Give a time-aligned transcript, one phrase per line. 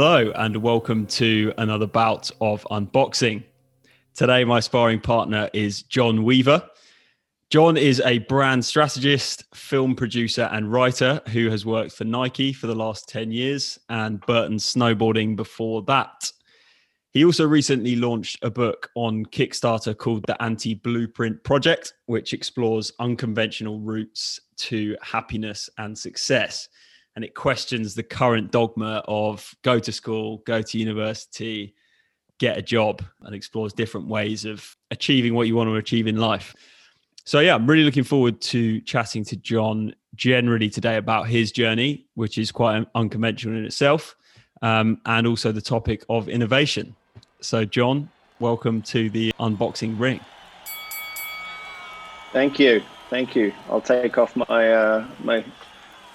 [0.00, 3.42] Hello, and welcome to another bout of unboxing.
[4.14, 6.62] Today, my sparring partner is Jon Weaver.
[7.50, 12.68] Jon is a brand strategist, film producer, and writer who has worked for Nike for
[12.68, 16.30] the last 10 years and Burton Snowboarding before that.
[17.10, 22.92] He also recently launched a book on Kickstarter called The Anti Blueprint Project, which explores
[23.00, 26.68] unconventional routes to happiness and success
[27.18, 31.74] and it questions the current dogma of go to school, go to university,
[32.38, 36.18] get a job, and explores different ways of achieving what you want to achieve in
[36.18, 36.54] life.
[37.24, 42.06] So, yeah, I'm really looking forward to chatting to Jon generally today about his journey,
[42.14, 44.14] which is quite unconventional in itself,
[44.62, 46.94] um, and also the topic of innovation.
[47.40, 50.20] So, Jon, welcome to the unboxing ring.
[52.32, 52.80] Thank you.
[53.10, 53.52] Thank you.
[53.68, 55.44] I'll take off my, uh, my,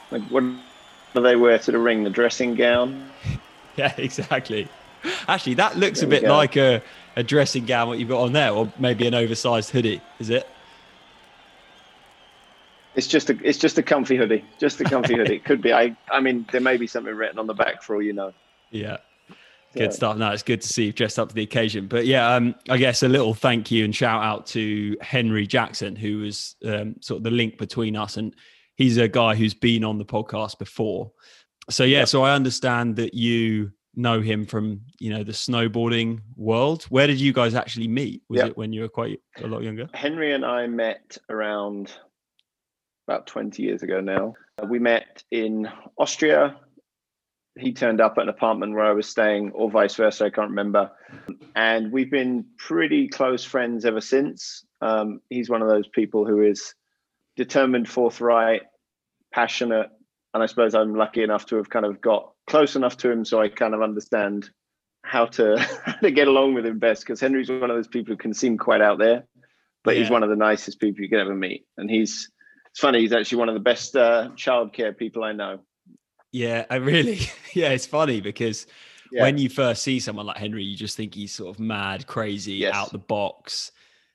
[0.10, 0.44] my what
[1.14, 2.04] do they wear to the ring?
[2.04, 3.10] The dressing gown.
[3.76, 4.68] yeah, exactly.
[5.28, 6.82] Actually, that looks there a bit like a,
[7.16, 10.02] a dressing gown what you've got on there, or maybe an oversized hoodie.
[10.20, 10.48] Is it?
[12.96, 14.46] It's just a it's just a comfy hoodie.
[14.60, 15.36] Just a comfy hoodie.
[15.36, 15.74] It could be.
[15.74, 18.34] I I mean, there may be something written on the back for all you know.
[18.72, 18.98] Yeah.
[19.74, 20.18] Good stuff.
[20.18, 21.88] No, it's good to see you dressed up to the occasion.
[21.88, 25.96] But yeah, um, I guess a little thank you and shout out to Henry Jackson,
[25.96, 28.18] who was um, sort of the link between us.
[28.18, 28.36] And
[28.76, 31.12] he's a guy who's been on the podcast before.
[31.70, 36.84] So yeah, so I understand that you know him from you know the snowboarding world.
[36.84, 38.24] Where did you guys actually meet?
[38.30, 39.88] Was it when you were quite a lot younger?
[39.94, 41.92] Henry and I met around
[43.08, 44.34] about 20 years ago now.
[44.68, 46.58] We met in Austria.
[47.58, 50.26] He turned up at an apartment where I was staying, or vice versa.
[50.26, 50.90] I can't remember.
[51.56, 54.66] And we've been pretty close friends ever since.
[54.82, 56.74] Um, he's one of those people who is
[57.36, 58.64] determined, forthright,
[59.34, 59.90] passionate,
[60.34, 63.24] and I suppose I'm lucky enough to have kind of got close enough to him
[63.24, 64.50] so I kind of understand
[65.04, 67.04] how to how to get along with him best.
[67.04, 69.26] Because Henry's one of those people who can seem quite out there,
[69.84, 70.02] but yeah.
[70.02, 71.66] he's one of the nicest people you can ever meet.
[71.78, 72.30] And he's
[72.72, 75.60] it's funny, he's actually one of the best uh, childcare people I know.
[76.32, 77.20] Yeah, I really
[77.54, 78.66] yeah, it's funny because
[79.12, 79.22] yeah.
[79.22, 82.54] when you first see someone like Henry, you just think he's sort of mad, crazy,
[82.54, 82.74] yes.
[82.74, 83.72] out the box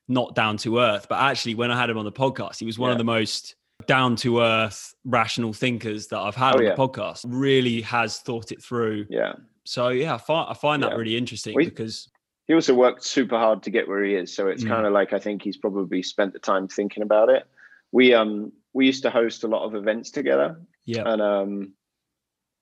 [0.09, 1.07] not down to earth.
[1.09, 2.93] But actually, when I had him on the podcast, he was one yeah.
[2.93, 3.55] of the most
[3.87, 6.75] down to earth, rational thinkers that I've had oh, on yeah.
[6.75, 7.25] the podcast.
[7.27, 9.07] Really has thought it through.
[9.09, 9.35] Yeah.
[9.65, 12.09] So yeah, I find I find that really interesting because
[12.47, 14.35] he also worked super hard to get where he is.
[14.35, 14.69] So it's mm.
[14.69, 17.47] kind of like I think he's probably spent the time thinking about it.
[17.93, 20.59] We um we used to host a lot of events together.
[20.87, 21.03] Yeah.
[21.07, 21.73] And um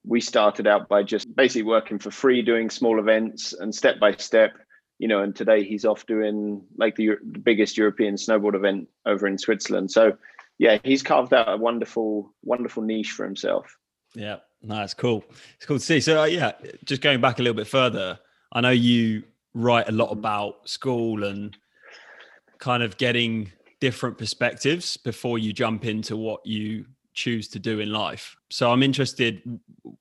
[0.05, 4.13] we started out by just basically working for free doing small events and step by
[4.17, 4.53] step
[4.99, 9.27] you know, and today he's off doing like the, the biggest European snowboard event over
[9.27, 9.91] in Switzerland.
[9.91, 10.17] So,
[10.59, 13.77] yeah, he's carved out a wonderful, wonderful niche for himself.
[14.15, 15.25] Yeah, no, it's cool.
[15.57, 16.01] It's cool to see.
[16.01, 16.53] So, uh, yeah,
[16.85, 18.19] just going back a little bit further,
[18.53, 19.25] I know you
[19.55, 21.57] write a lot about school and
[22.59, 27.91] kind of getting different perspectives before you jump into what you choose to do in
[27.91, 28.37] life.
[28.51, 29.43] So I'm interested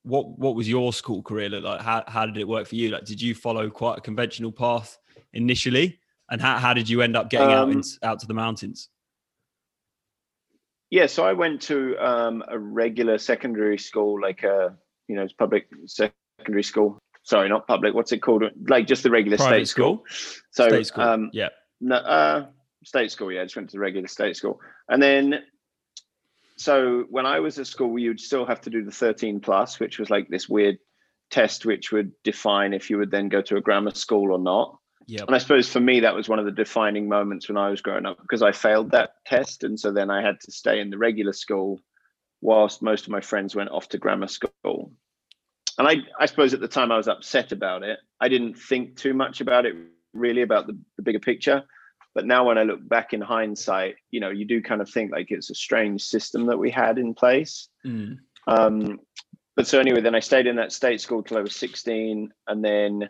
[0.03, 1.81] what what was your school career look like?
[1.81, 2.89] How how did it work for you?
[2.89, 4.99] Like did you follow quite a conventional path
[5.33, 5.99] initially?
[6.29, 8.89] And how, how did you end up getting um, out in, out to the mountains?
[10.89, 14.75] Yeah, so I went to um, a regular secondary school, like a
[15.07, 16.99] you know public secondary school.
[17.23, 17.93] Sorry, not public.
[17.95, 18.43] What's it called?
[18.67, 20.03] Like just the regular Private state school.
[20.07, 20.41] school.
[20.51, 21.03] So state school.
[21.03, 21.49] Um, yeah.
[21.81, 22.45] No, uh,
[22.83, 23.31] state school.
[23.31, 24.59] Yeah, I just went to the regular state school,
[24.89, 25.39] and then
[26.57, 29.99] so when I was at school, you'd still have to do the 13 plus, which
[29.99, 30.77] was like this weird
[31.31, 34.77] test which would define if you would then go to a grammar school or not.
[35.07, 35.27] Yep.
[35.27, 37.81] And I suppose for me, that was one of the defining moments when I was
[37.81, 39.63] growing up because I failed that test.
[39.63, 41.79] And so then I had to stay in the regular school
[42.41, 44.91] whilst most of my friends went off to grammar school.
[45.77, 47.99] And I, I suppose at the time I was upset about it.
[48.19, 49.75] I didn't think too much about it
[50.13, 51.63] really about the, the bigger picture.
[52.15, 55.11] But now when I look back in hindsight, you know, you do kind of think
[55.11, 57.67] like it's a strange system that we had in place.
[57.85, 58.19] Mm.
[58.47, 59.01] Um,
[59.57, 62.31] but so anyway, then I stayed in that state school till I was 16.
[62.47, 63.09] And then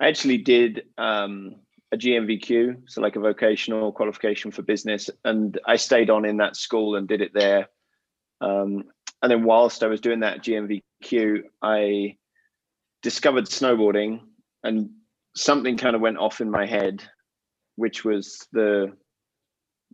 [0.00, 1.56] I actually did um,
[1.92, 5.10] a GNVQ so like a vocational qualification for business.
[5.22, 7.68] And I stayed on in that school and did it there.
[8.40, 8.84] Um,
[9.22, 12.16] and then whilst I was doing that GNVQ I
[13.02, 14.20] discovered snowboarding
[14.62, 14.90] and
[15.36, 17.02] something kind of went off in my head
[17.80, 18.92] which was the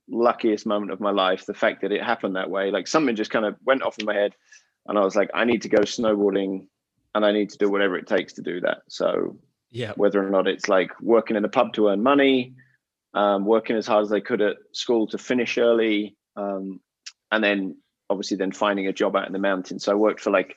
[0.09, 1.47] luckiest moment of my life.
[1.47, 4.07] The fact that it happened that way, like something just kind of went off in
[4.07, 4.35] my head,
[4.87, 6.67] and I was like, I need to go snowboarding,
[7.15, 8.79] and I need to do whatever it takes to do that.
[8.89, 9.39] So
[9.71, 12.57] yeah, whether or not it's like working in a pub to earn money,
[13.15, 16.81] um, working as hard as they could at school to finish early, um,
[17.31, 17.77] and then
[18.11, 19.85] obviously then finding a job out in the mountains.
[19.85, 20.57] So I worked for like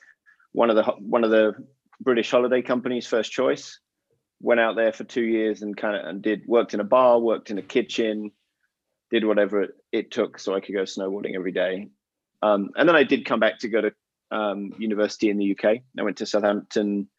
[0.53, 0.83] one of the
[1.15, 1.53] one of the
[2.01, 3.79] British holiday companies, first choice.
[4.41, 7.19] Went out there for two years and kind of and did worked in a bar,
[7.19, 8.31] worked in a kitchen,
[9.11, 11.89] did whatever it, it took so I could go snowboarding every day.
[12.41, 13.91] Um, and then I did come back to go to
[14.31, 15.79] um, university in the UK.
[15.97, 17.09] I went to Southampton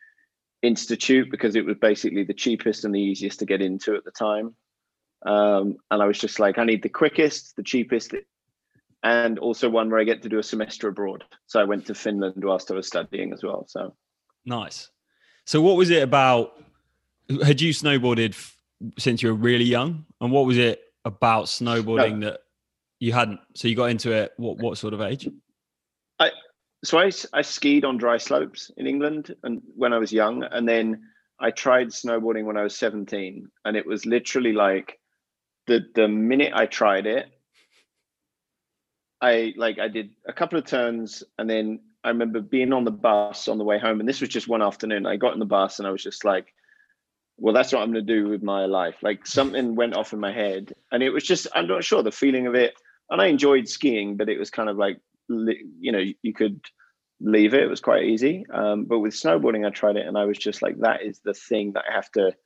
[0.63, 4.11] Institute because it was basically the cheapest and the easiest to get into at the
[4.11, 4.55] time.
[5.27, 8.15] Um, and I was just like, I need the quickest, the cheapest,
[9.03, 11.25] and also one where I get to do a semester abroad.
[11.47, 13.67] So I went to Finland whilst I was studying as well.
[13.69, 13.95] So
[14.45, 14.91] nice.
[15.45, 16.63] So what was it about?
[17.43, 18.57] Had you snowboarded f-
[18.99, 22.31] since you were really young, and what was it about snowboarding no.
[22.31, 22.41] that
[22.99, 23.41] you hadn't?
[23.55, 24.33] So you got into it.
[24.37, 25.29] What what sort of age?
[26.19, 26.31] I
[26.85, 30.69] so I I skied on dry slopes in England, and when I was young, and
[30.69, 31.03] then
[31.39, 34.99] I tried snowboarding when I was seventeen, and it was literally like
[35.67, 37.27] the the minute I tried it,
[39.21, 42.91] I like I did a couple of turns and then I remember being on the
[42.91, 45.07] bus on the way home, and this was just one afternoon.
[45.07, 46.55] I got in the bus and I was just like,
[47.41, 48.97] well, that's what I'm going to do with my life.
[49.03, 52.13] Like something went off in my head, and it was just, I'm not sure the
[52.13, 52.75] feeling of it.
[53.09, 56.61] And I enjoyed skiing, but it was kind of like, you know, you could
[57.21, 57.63] leave it.
[57.63, 58.45] It was quite easy.
[58.53, 61.35] Um, but with snowboarding, I tried it, and I was just like, that is the
[61.35, 62.37] thing that I have to,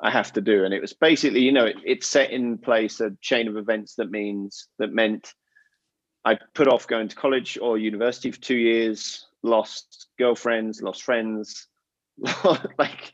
[0.00, 0.64] I have to do.
[0.64, 3.96] And it was basically, you know, it, it set in place a chain of events
[3.96, 5.34] that means that meant
[6.24, 11.66] I put off going to college or university for two years, lost girlfriends, lost friends.
[12.78, 13.12] like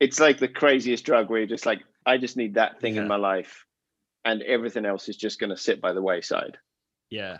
[0.00, 3.02] it's like the craziest drug where you're just like, I just need that thing yeah.
[3.02, 3.64] in my life
[4.24, 6.58] and everything else is just gonna sit by the wayside.
[7.10, 7.38] Yeah.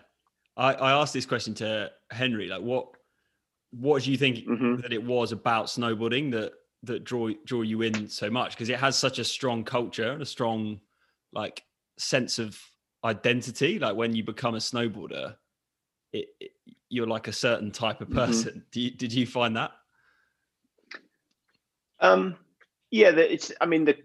[0.57, 2.89] I, I asked this question to Henry, like what
[3.73, 4.81] what do you think mm-hmm.
[4.81, 6.53] that it was about snowboarding that
[6.85, 8.53] that draw draw you in so much?
[8.53, 10.81] Because it has such a strong culture and a strong
[11.33, 11.63] like
[11.99, 12.59] sense of
[13.05, 15.37] identity like when you become a snowboarder
[16.13, 16.51] it, it,
[16.89, 18.19] you're like a certain type of mm-hmm.
[18.19, 18.79] person mm-hmm.
[18.81, 19.71] you, did you find that
[22.01, 22.37] um
[22.97, 23.97] yeah it's i mean the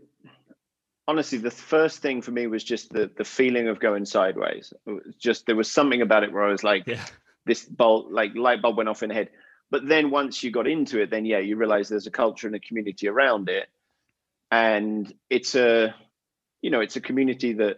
[1.07, 4.73] honestly the first thing for me was just the the feeling of going sideways.
[5.19, 7.05] Just there was something about it where i was like yeah.
[7.45, 9.29] this bulb like light bulb went off in the head.
[9.69, 12.55] But then once you got into it then yeah you realize there's a culture and
[12.55, 13.67] a community around it.
[14.51, 15.95] And it's a
[16.61, 17.77] you know it's a community that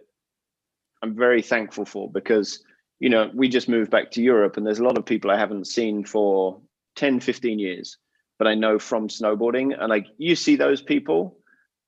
[1.02, 2.64] I'm very thankful for because
[3.00, 5.38] you know we just moved back to Europe and there's a lot of people I
[5.38, 6.62] haven't seen for
[6.96, 7.98] 10 15 years
[8.44, 11.38] but I know from snowboarding and like you see those people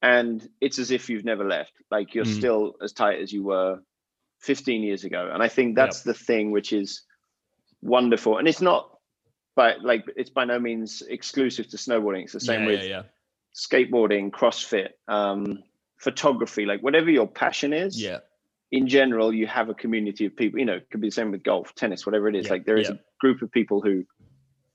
[0.01, 2.33] and it's as if you've never left like you're mm.
[2.33, 3.79] still as tight as you were
[4.39, 6.05] 15 years ago and I think that's yep.
[6.05, 7.01] the thing which is
[7.81, 8.89] wonderful and it's not
[9.57, 12.87] but like it's by no means exclusive to snowboarding it's the same yeah, with yeah,
[12.87, 13.03] yeah.
[13.53, 15.61] skateboarding crossfit um
[15.97, 18.19] photography like whatever your passion is yeah
[18.71, 20.59] in general, you have a community of people.
[20.59, 22.49] You know, it could be the same with golf, tennis, whatever it is.
[22.49, 24.03] Like there is a group of people who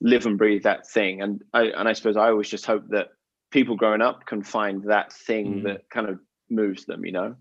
[0.01, 1.23] live and breathe that thing.
[1.23, 3.09] And I and I suppose I always just hope that
[3.51, 5.63] people growing up can find that thing mm.
[5.65, 6.19] that kind of
[6.49, 7.05] moves them.
[7.05, 7.37] You know,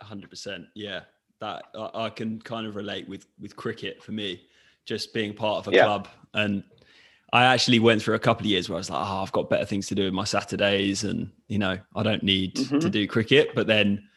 [0.00, 0.66] hundred percent.
[0.74, 1.00] Yeah,
[1.40, 4.42] that I, I, can kind of relate with with cricket for me,
[4.86, 5.84] just being part of a yeah.
[5.84, 6.64] club and.
[7.32, 9.50] I actually went through a couple of years where I was like, oh, I've got
[9.50, 12.78] better things to do in my Saturdays, and you know, I don't need mm-hmm.
[12.78, 13.56] to do cricket.
[13.56, 14.08] But then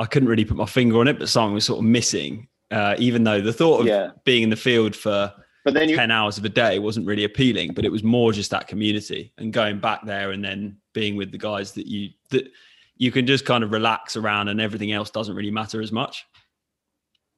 [0.00, 2.48] I couldn't really put my finger on it, but something was sort of missing.
[2.72, 4.10] Uh, even though the thought of yeah.
[4.24, 5.32] being in the field for
[5.64, 8.32] but then you, 10 hours of a day wasn't really appealing, but it was more
[8.32, 12.10] just that community and going back there and then being with the guys that you
[12.30, 12.50] that
[12.96, 16.26] you can just kind of relax around and everything else doesn't really matter as much.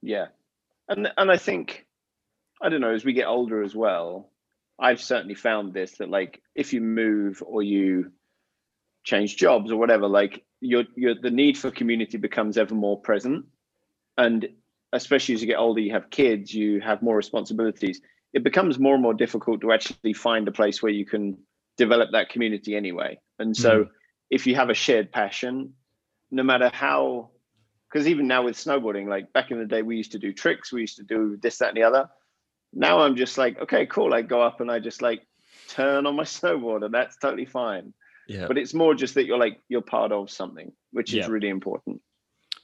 [0.02, 0.26] Yeah.
[0.88, 1.86] And and I think
[2.62, 4.30] I don't know, as we get older as well,
[4.78, 8.10] I've certainly found this that like if you move or you
[9.04, 13.44] change jobs or whatever, like your your the need for community becomes ever more present,
[14.16, 14.48] and
[14.92, 18.00] especially as you get older, you have kids, you have more responsibilities.
[18.34, 21.38] It becomes more and more difficult to actually find a place where you can
[21.76, 23.18] develop that community anyway.
[23.38, 23.90] And so, mm.
[24.30, 25.72] if you have a shared passion,
[26.30, 27.30] no matter how,
[27.88, 30.72] because even now with snowboarding, like back in the day, we used to do tricks,
[30.72, 32.10] we used to do this, that, and the other.
[32.72, 34.12] Now I'm just like, okay, cool.
[34.12, 35.22] I go up and I just like
[35.68, 37.92] turn on my snowboard, and that's totally fine.
[38.26, 38.46] Yeah.
[38.46, 42.00] But it's more just that you're like you're part of something, which is really important.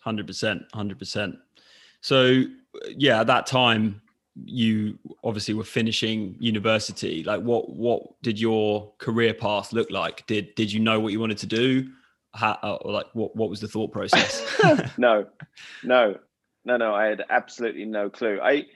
[0.01, 1.37] Hundred percent, hundred percent.
[2.01, 2.45] So
[2.97, 4.01] yeah, at that time
[4.37, 7.23] you obviously were finishing university.
[7.25, 10.27] Like what what did your career path look like?
[10.27, 11.91] Did did you know what you wanted to do?
[12.33, 14.47] How, uh, or like what what was the thought process?
[14.99, 15.27] no,
[15.83, 16.17] no,
[16.65, 16.95] no, no.
[16.95, 18.39] I had absolutely no clue.
[18.43, 18.67] I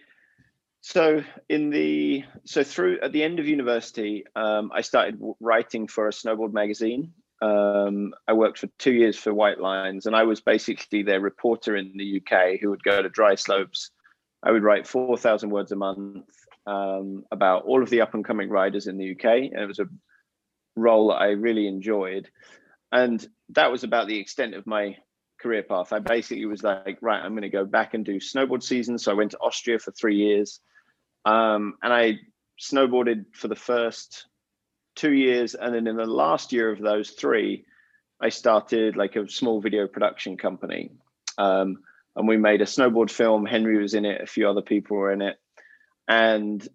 [0.80, 6.08] so in the so through at the end of university, um, I started writing for
[6.08, 7.12] a snowboard magazine.
[7.40, 11.92] Um, I worked for two years for Whitelines, and I was basically their reporter in
[11.96, 13.90] the UK who would go to dry slopes.
[14.44, 16.26] I would write four thousand words a month
[16.66, 19.78] um, about all of the up and coming riders in the UK, and it was
[19.78, 19.88] a
[20.76, 22.28] role that I really enjoyed.
[22.92, 24.96] And that was about the extent of my
[25.40, 25.92] career path.
[25.92, 28.98] I basically was like, right, I'm going to go back and do snowboard season.
[28.98, 30.60] So I went to Austria for three years.
[31.24, 32.18] Um, and I
[32.60, 34.26] snowboarded for the first
[34.94, 35.54] two years.
[35.54, 37.64] And then in the last year of those three,
[38.20, 40.92] I started like a small video production company.
[41.36, 41.78] Um,
[42.16, 43.46] and we made a snowboard film.
[43.46, 45.36] Henry was in it, a few other people were in it.
[46.08, 46.66] And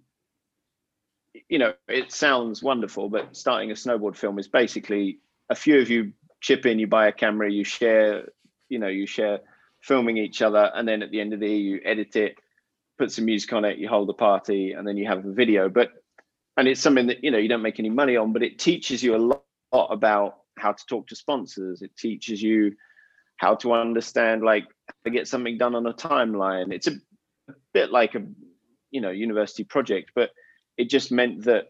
[1.47, 5.19] you know, it sounds wonderful, but starting a snowboard film is basically
[5.49, 8.29] a few of you chip in, you buy a camera, you share,
[8.69, 9.39] you know, you share
[9.81, 12.35] filming each other, and then at the end of the year you edit it,
[12.97, 15.69] put some music on it, you hold a party, and then you have a video.
[15.69, 15.91] But
[16.57, 19.01] and it's something that you know you don't make any money on, but it teaches
[19.01, 21.81] you a lot about how to talk to sponsors.
[21.81, 22.73] It teaches you
[23.37, 24.65] how to understand like
[25.11, 26.73] to get something done on a timeline.
[26.73, 26.93] It's a,
[27.49, 28.23] a bit like a
[28.91, 30.31] you know university project, but
[30.77, 31.69] it just meant that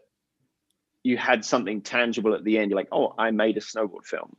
[1.02, 2.70] you had something tangible at the end.
[2.70, 4.36] You're like, oh, I made a snowboard film.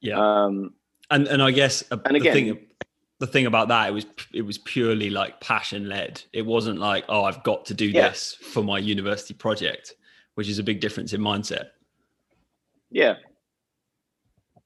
[0.00, 0.18] Yeah.
[0.18, 0.74] Um,
[1.10, 2.66] and and I guess a, and again, the thing,
[3.20, 6.22] the thing about that it was it was purely like passion led.
[6.32, 8.08] It wasn't like oh, I've got to do yeah.
[8.08, 9.94] this for my university project,
[10.34, 11.68] which is a big difference in mindset.
[12.90, 13.16] Yeah.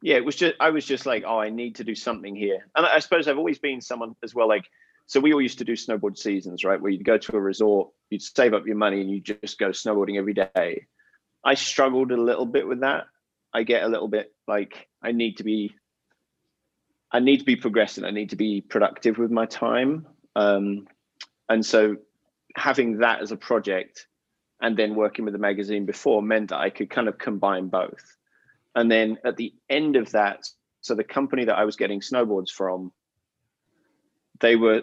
[0.06, 2.68] Yeah, it was just I was just like, oh, I need to do something here,
[2.76, 4.46] and I suppose I've always been someone as well.
[4.46, 4.62] Like,
[5.06, 6.80] so we all used to do snowboard seasons, right?
[6.80, 9.70] Where you'd go to a resort, you'd save up your money, and you just go
[9.70, 10.86] snowboarding every day.
[11.44, 13.06] I struggled a little bit with that.
[13.52, 15.74] I get a little bit like I need to be
[17.10, 18.04] I need to be progressing.
[18.04, 20.06] I need to be productive with my time.
[20.36, 20.86] Um,
[21.48, 21.96] and so
[22.54, 24.06] having that as a project
[24.60, 28.15] and then working with the magazine before meant that I could kind of combine both.
[28.76, 30.48] And then at the end of that,
[30.82, 32.92] so the company that I was getting snowboards from,
[34.38, 34.82] they were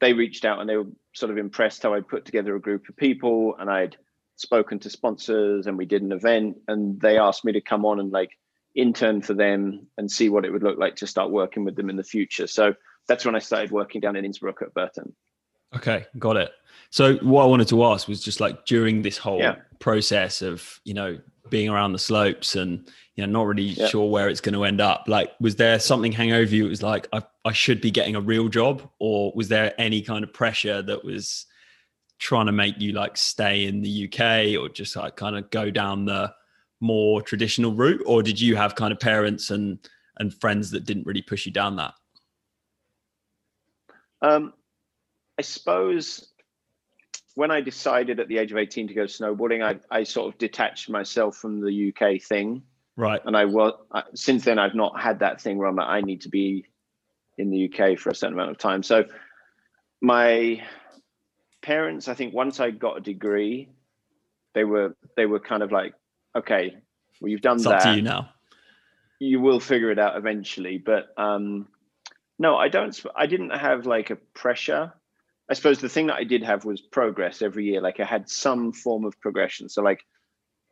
[0.00, 2.88] they reached out and they were sort of impressed how I'd put together a group
[2.88, 3.96] of people and I'd
[4.36, 7.98] spoken to sponsors and we did an event and they asked me to come on
[7.98, 8.38] and like
[8.74, 11.90] intern for them and see what it would look like to start working with them
[11.90, 12.46] in the future.
[12.46, 12.74] So
[13.08, 15.14] that's when I started working down in Innsbruck at Burton.
[15.74, 16.52] Okay, got it.
[16.90, 19.56] So what I wanted to ask was just like during this whole yeah.
[19.80, 21.18] process of, you know,
[21.50, 23.88] being around the slopes and you know not really yeah.
[23.88, 25.04] sure where it's going to end up.
[25.06, 26.66] Like was there something hang over you?
[26.66, 28.88] It was like I, I should be getting a real job?
[28.98, 31.46] Or was there any kind of pressure that was
[32.18, 35.70] trying to make you like stay in the UK or just like kind of go
[35.70, 36.32] down the
[36.80, 38.02] more traditional route?
[38.06, 39.78] Or did you have kind of parents and
[40.18, 41.94] and friends that didn't really push you down that?
[44.22, 44.52] Um
[45.38, 46.32] i suppose
[47.34, 50.38] when i decided at the age of 18 to go snowboarding i i sort of
[50.38, 52.62] detached myself from the uk thing
[52.96, 53.74] right and i was
[54.14, 56.64] since then i've not had that thing where i'm like i need to be
[57.36, 59.04] in the uk for a certain amount of time so
[60.00, 60.62] my
[61.62, 63.68] parents i think once i got a degree
[64.54, 65.94] they were they were kind of like
[66.38, 66.76] okay,
[67.20, 67.74] well, you've done it's that.
[67.74, 68.30] Up to you now.
[69.18, 71.66] You will figure it out eventually, but um,
[72.38, 72.98] no, I don't.
[73.16, 74.92] I didn't have like a pressure.
[75.50, 77.80] I suppose the thing that I did have was progress every year.
[77.80, 79.68] Like I had some form of progression.
[79.68, 80.04] So like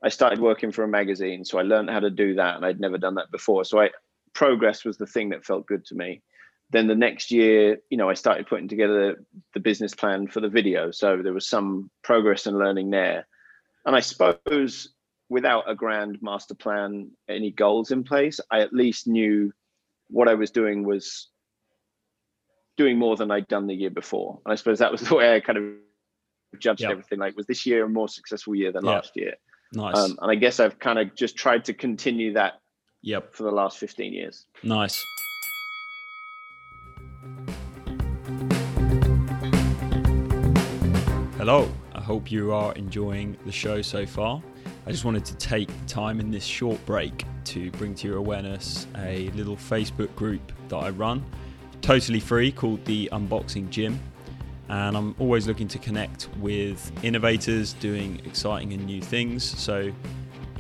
[0.05, 2.81] I started working for a magazine, so I learned how to do that, and I'd
[2.81, 3.65] never done that before.
[3.65, 3.91] So I
[4.35, 6.23] progress was the thing that felt good to me.
[6.71, 10.49] Then the next year, you know, I started putting together the business plan for the
[10.49, 10.91] video.
[10.91, 13.27] So there was some progress and learning there.
[13.87, 14.93] And I suppose
[15.29, 19.53] without a grand master plan, any goals in place, I at least knew
[20.09, 21.29] what I was doing was
[22.77, 24.41] doing more than I'd done the year before.
[24.45, 25.65] And I suppose that was the way I kind of
[26.59, 26.93] judged yep.
[26.93, 27.19] everything.
[27.19, 28.95] Like, was this year a more successful year than yep.
[28.95, 29.35] last year?
[29.73, 29.97] Nice.
[29.97, 32.61] Um, and I guess I've kind of just tried to continue that.
[33.03, 33.35] Yep.
[33.35, 34.47] For the last fifteen years.
[34.65, 35.05] Nice.
[41.37, 41.71] Hello.
[41.95, 44.43] I hope you are enjoying the show so far.
[44.87, 48.87] I just wanted to take time in this short break to bring to your awareness
[48.97, 51.25] a little Facebook group that I run,
[51.87, 54.01] totally free, called the Unboxing Gym.
[54.69, 59.45] And I'm always looking to connect with innovators doing exciting and new things.
[59.45, 59.93] So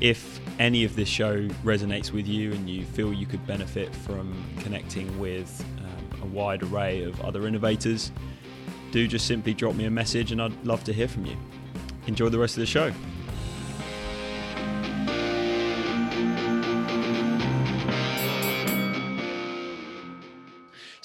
[0.00, 4.40] if any of this show resonates with you and you feel you could benefit from
[4.60, 8.12] connecting with um, a wide array of other innovators,
[8.92, 11.36] do just simply drop me a message and I'd love to hear from you.
[12.06, 12.92] Enjoy the rest of the show.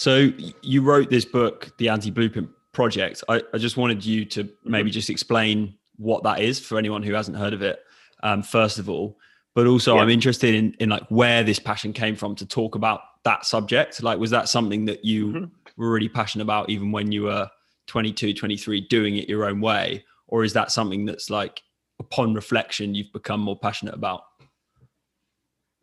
[0.02, 0.32] So
[0.64, 3.24] you wrote this book, The Anti Blueprint Project.
[3.30, 4.96] I, I, just wanted you to maybe mm-hmm.
[4.96, 7.80] just explain what that is for anyone who hasn't heard of it,
[8.24, 9.20] um, first of all.
[9.54, 10.02] But also, yeah.
[10.02, 14.02] I'm interested in in like where this passion came from to talk about that subject.
[14.02, 15.46] Like, was that something that you mm-hmm.
[15.78, 17.48] were really passionate about even when you were
[17.86, 21.62] 22, 23, doing it your own way, or is that something that's like
[22.00, 24.24] upon reflection you've become more passionate about?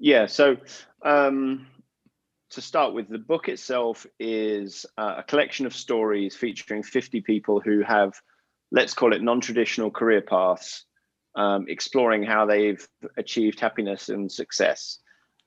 [0.00, 0.26] Yeah.
[0.26, 0.56] So
[1.02, 1.68] um,
[2.50, 7.60] to start with, the book itself is uh, a collection of stories featuring 50 people
[7.60, 8.14] who have,
[8.72, 10.84] let's call it non-traditional career paths,
[11.34, 12.86] um, exploring how they've
[13.16, 14.98] achieved happiness and success.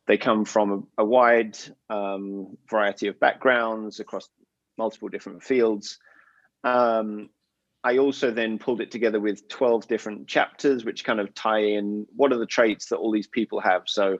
[0.08, 1.58] They come from a, a wide
[1.90, 4.30] um, variety of backgrounds across
[4.78, 6.00] multiple different fields.
[6.64, 7.30] Um,
[7.84, 12.06] I also then pulled it together with 12 different chapters, which kind of tie in
[12.16, 13.84] what are the traits that all these people have.
[13.88, 14.20] So,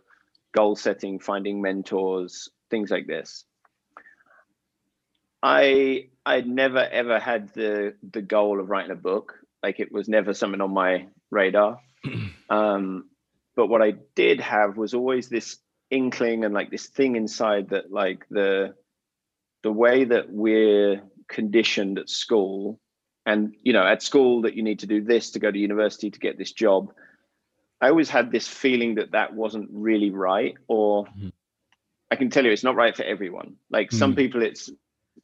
[0.54, 3.46] goal setting, finding mentors, things like this.
[5.44, 9.34] I I'd never ever had the the goal of writing a book.
[9.64, 11.80] Like it was never something on my radar.
[12.50, 13.10] um,
[13.56, 15.58] but what I did have was always this
[15.90, 18.74] inkling and like this thing inside that like the
[19.64, 22.80] the way that we're conditioned at school
[23.26, 26.10] and you know at school that you need to do this to go to university
[26.10, 26.94] to get this job
[27.82, 31.30] i always had this feeling that that wasn't really right or mm-hmm.
[32.10, 33.98] i can tell you it's not right for everyone like mm-hmm.
[33.98, 34.70] some people it's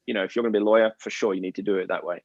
[0.05, 1.77] you know if you're going to be a lawyer for sure you need to do
[1.77, 2.21] it that way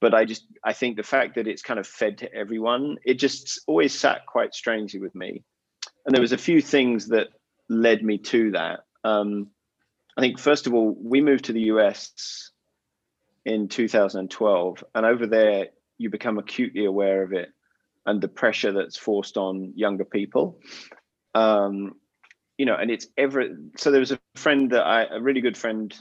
[0.00, 3.14] but i just i think the fact that it's kind of fed to everyone it
[3.14, 5.42] just always sat quite strangely with me
[6.06, 7.28] and there was a few things that
[7.68, 9.48] led me to that um,
[10.16, 12.50] i think first of all we moved to the us
[13.48, 14.84] in 2012.
[14.94, 17.50] And over there, you become acutely aware of it
[18.08, 20.60] and the pressure that's forced on younger people.
[21.34, 21.94] Um,
[22.56, 23.44] you know, and it's ever
[23.76, 23.90] so.
[23.90, 25.94] There was a friend that I, a really good friend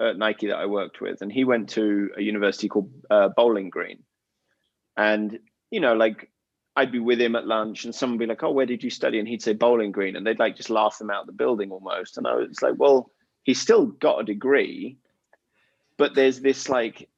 [0.00, 3.70] at Nike that I worked with, and he went to a university called uh, Bowling
[3.70, 4.04] Green.
[4.96, 5.40] And,
[5.72, 6.30] you know, like
[6.76, 8.90] I'd be with him at lunch and someone would be like, Oh, where did you
[8.90, 9.18] study?
[9.18, 10.14] And he'd say Bowling Green.
[10.14, 12.16] And they'd like just laugh them out of the building almost.
[12.16, 13.10] And I was like, Well,
[13.42, 14.98] he's still got a degree
[15.96, 17.08] but there's this like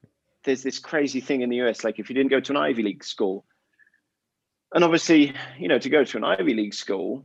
[0.44, 1.85] there's this crazy thing in the US.
[1.85, 3.44] Like if you didn't go to an Ivy League school,
[4.74, 7.24] and obviously, you know, to go to an Ivy League school,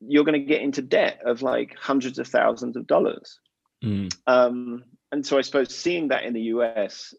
[0.00, 3.38] you're going to get into debt of like hundreds of thousands of dollars.
[3.84, 4.14] Mm.
[4.26, 7.14] Um, and so I suppose seeing that in the US,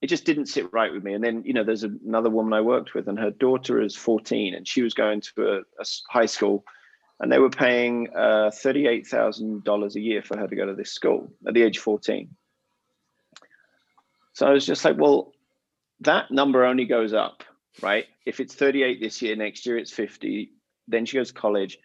[0.00, 1.14] it just didn't sit right with me.
[1.14, 4.54] And then, you know, there's another woman I worked with, and her daughter is 14,
[4.54, 6.64] and she was going to a, a high school,
[7.20, 11.32] and they were paying uh, $38,000 a year for her to go to this school
[11.46, 12.28] at the age of 14.
[14.34, 15.32] So I was just like, well,
[16.00, 17.44] that number only goes up,
[17.82, 18.06] right?
[18.26, 20.52] If it's 38 this year, next year it's 50,
[20.88, 21.78] then she goes to college.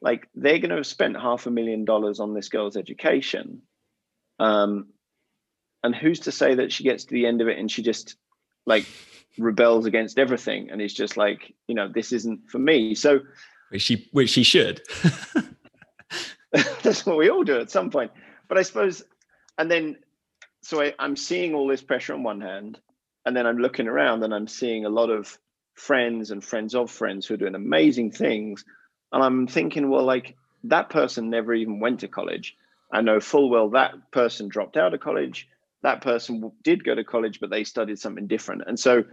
[0.00, 3.62] Like they're going to have spent half a million dollars on this girl's education.
[4.38, 4.88] Um,
[5.82, 8.16] and who's to say that she gets to the end of it and she just
[8.66, 8.86] like
[9.38, 12.94] rebels against everything and is just like, you know, this isn't for me.
[12.94, 13.20] So,
[13.70, 14.82] which she, which she should.
[16.52, 18.12] that's what we all do at some point.
[18.48, 19.02] But I suppose,
[19.58, 19.96] and then
[20.62, 22.80] so I, I'm seeing all this pressure on one hand,
[23.24, 25.38] and then I'm looking around and I'm seeing a lot of
[25.74, 28.64] friends and friends of friends who are doing amazing things.
[29.12, 32.56] And I'm thinking, well, like that person never even went to college.
[32.92, 35.48] I know full well that person dropped out of college.
[35.82, 38.62] That person did go to college, but they studied something different.
[38.66, 39.04] And so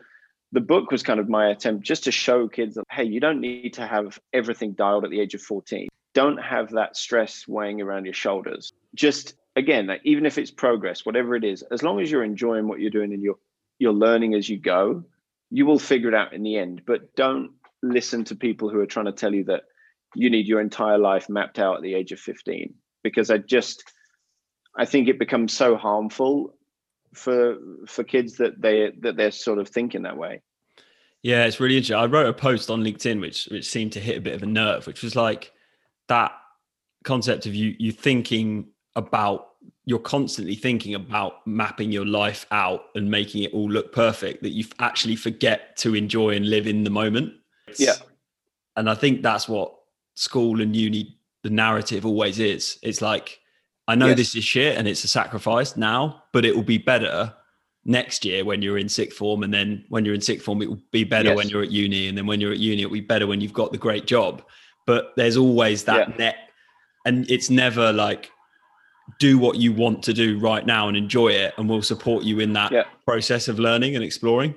[0.51, 3.41] the book was kind of my attempt just to show kids that, hey, you don't
[3.41, 5.87] need to have everything dialed at the age of 14.
[6.13, 8.71] Don't have that stress weighing around your shoulders.
[8.93, 12.67] Just again, like, even if it's progress, whatever it is, as long as you're enjoying
[12.67, 13.39] what you're doing and you're
[13.81, 15.03] you're learning as you go,
[15.49, 16.83] you will figure it out in the end.
[16.85, 17.49] But don't
[17.81, 19.63] listen to people who are trying to tell you that
[20.13, 23.83] you need your entire life mapped out at the age of 15 because I just
[24.77, 26.55] I think it becomes so harmful
[27.15, 30.43] for for kids that they that they're sort of thinking that way.
[31.23, 31.97] Yeah, it's really interesting.
[31.97, 34.45] I wrote a post on LinkedIn which which seemed to hit a bit of a
[34.45, 35.51] nerve, which was like
[36.07, 36.33] that
[37.03, 39.47] concept of you you thinking about
[39.85, 44.51] you're constantly thinking about mapping your life out and making it all look perfect that
[44.51, 47.33] you actually forget to enjoy and live in the moment.
[47.77, 47.95] Yeah.
[48.75, 49.73] And I think that's what
[50.13, 52.77] school and uni, the narrative always is.
[52.83, 53.39] It's like,
[53.87, 54.17] I know yes.
[54.17, 57.33] this is shit and it's a sacrifice now, but it will be better
[57.83, 59.41] next year when you're in sixth form.
[59.41, 61.37] And then when you're in sixth form, it will be better yes.
[61.37, 62.07] when you're at uni.
[62.07, 64.43] And then when you're at uni, it'll be better when you've got the great job.
[64.85, 66.15] But there's always that yeah.
[66.17, 66.35] net.
[67.05, 68.29] And it's never like,
[69.19, 72.39] do what you want to do right now and enjoy it and we'll support you
[72.39, 72.83] in that yeah.
[73.05, 74.53] process of learning and exploring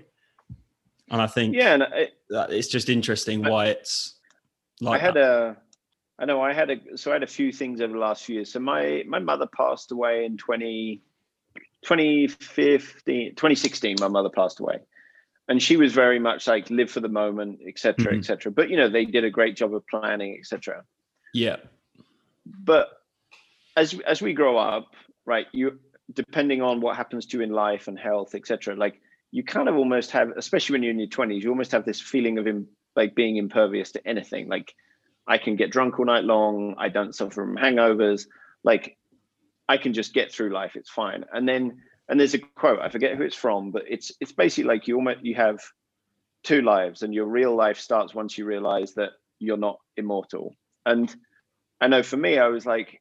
[1.11, 4.15] and i think yeah and it, it's just interesting why it's
[4.81, 5.23] like i had that.
[5.23, 5.57] a
[6.19, 8.37] i know i had a so i had a few things over the last few
[8.37, 11.03] years so my my mother passed away in 20
[11.83, 14.79] 2015 2016 my mother passed away
[15.49, 18.19] and she was very much like live for the moment etc mm-hmm.
[18.19, 20.83] etc but you know they did a great job of planning etc
[21.33, 21.57] yeah
[22.47, 23.04] but
[23.77, 24.95] as as we grow up,
[25.27, 25.47] right?
[25.53, 25.79] You
[26.13, 28.77] depending on what happens to you in life and health, etc.
[28.77, 31.85] Like you kind of almost have, especially when you're in your twenties, you almost have
[31.85, 32.47] this feeling of
[32.95, 34.49] like being impervious to anything.
[34.49, 34.75] Like
[35.27, 36.75] I can get drunk all night long.
[36.79, 38.27] I don't suffer from hangovers.
[38.63, 38.97] Like
[39.69, 40.77] I can just get through life.
[40.77, 41.25] It's fine.
[41.33, 42.81] And then and there's a quote.
[42.81, 45.61] I forget who it's from, but it's it's basically like you almost you have
[46.43, 50.55] two lives, and your real life starts once you realize that you're not immortal.
[50.85, 51.15] And
[51.81, 53.01] I know for me, I was like,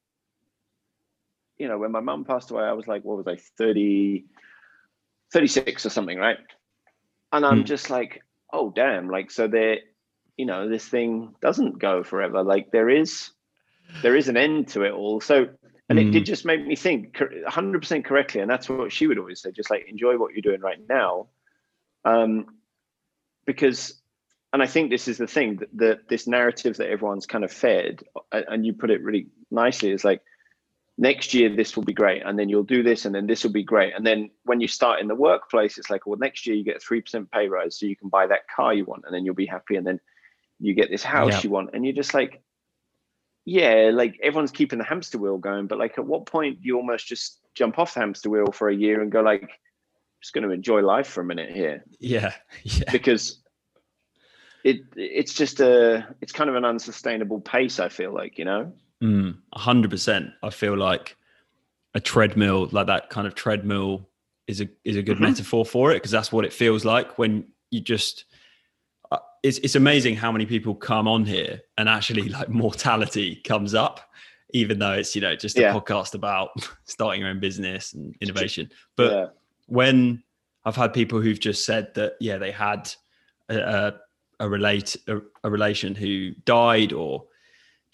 [1.58, 4.24] you know, when my mum passed away, I was like, what was I, 30,
[5.32, 6.38] 36 or something, right?
[7.32, 7.66] And I'm mm.
[7.66, 9.78] just like, oh damn, like so there,
[10.36, 12.42] you know, this thing doesn't go forever.
[12.42, 13.30] Like there is
[14.02, 15.20] there is an end to it all.
[15.20, 15.48] So
[15.88, 16.08] and mm.
[16.08, 16.24] it did hmm.
[16.24, 19.86] just make me think 100% correctly and that's what she would always say just like
[19.88, 21.26] enjoy what you're doing right now
[22.04, 22.46] um
[23.44, 24.00] because
[24.52, 27.52] and i think this is the thing that, that this narrative that everyone's kind of
[27.52, 30.22] fed and you put it really nicely is like
[30.96, 33.52] next year this will be great and then you'll do this and then this will
[33.52, 33.94] be great.
[33.94, 36.76] And then when you start in the workplace it's like well next year you get
[36.76, 39.34] a 3% pay rise so you can buy that car you want and then you'll
[39.34, 40.00] be happy and then
[40.60, 41.40] you get this house yeah.
[41.42, 41.70] you want.
[41.72, 42.42] And you're just like
[43.46, 46.76] yeah like everyone's keeping the hamster wheel going but like at what point do you
[46.76, 49.48] almost just jump off the hamster wheel for a year and go like I'm
[50.22, 51.84] just going to enjoy life for a minute here?
[51.98, 52.90] Yeah yeah.
[52.90, 53.42] Because
[54.64, 58.72] it it's just a it's kind of an unsustainable pace i feel like you know
[59.04, 60.32] Mm, 100%.
[60.42, 61.16] I feel like
[61.94, 64.08] a treadmill, like that kind of treadmill,
[64.46, 65.24] is a is a good mm-hmm.
[65.24, 68.24] metaphor for it because that's what it feels like when you just.
[69.12, 73.74] Uh, it's it's amazing how many people come on here and actually like mortality comes
[73.74, 74.00] up,
[74.52, 75.72] even though it's you know just a yeah.
[75.72, 76.50] podcast about
[76.84, 78.70] starting your own business and innovation.
[78.96, 79.26] But yeah.
[79.66, 80.22] when
[80.64, 82.90] I've had people who've just said that yeah they had
[83.48, 83.94] a, a,
[84.40, 87.24] a relate a, a relation who died or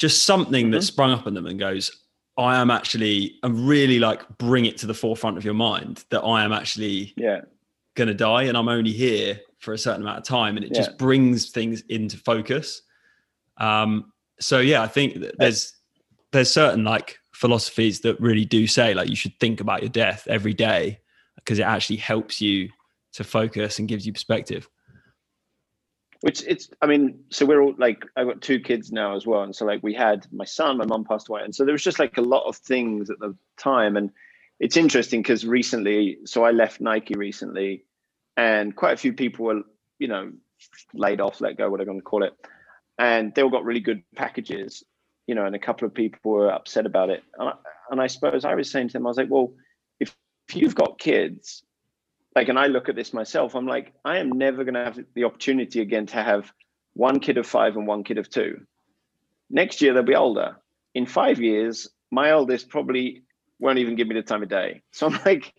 [0.00, 0.72] just something mm-hmm.
[0.72, 2.04] that sprung up in them and goes,
[2.38, 6.22] I am actually, and really like bring it to the forefront of your mind that
[6.22, 7.42] I am actually yeah.
[7.94, 10.56] going to die and I'm only here for a certain amount of time.
[10.56, 10.80] And it yeah.
[10.80, 12.80] just brings things into focus.
[13.58, 14.10] Um,
[14.40, 15.74] so yeah, I think there's,
[16.32, 20.26] there's certain like philosophies that really do say like you should think about your death
[20.30, 20.98] every day
[21.36, 22.70] because it actually helps you
[23.12, 24.66] to focus and gives you perspective
[26.20, 29.42] which it's i mean so we're all like i've got two kids now as well
[29.42, 31.82] and so like we had my son my mom passed away and so there was
[31.82, 34.10] just like a lot of things at the time and
[34.58, 37.84] it's interesting because recently so i left nike recently
[38.36, 39.62] and quite a few people were
[39.98, 40.30] you know
[40.94, 42.34] laid off let go what i'm going to call it
[42.98, 44.84] and they all got really good packages
[45.26, 47.52] you know and a couple of people were upset about it and I,
[47.90, 49.54] and I suppose i was saying to them i was like well
[49.98, 50.14] if,
[50.48, 51.62] if you've got kids
[52.34, 54.98] like and i look at this myself i'm like i am never going to have
[55.14, 56.52] the opportunity again to have
[56.94, 58.60] one kid of five and one kid of two.
[59.48, 60.56] Next year they'll be older.
[60.94, 63.22] In five years my oldest probably
[63.60, 64.82] won't even give me the time of day.
[64.90, 65.54] So i'm like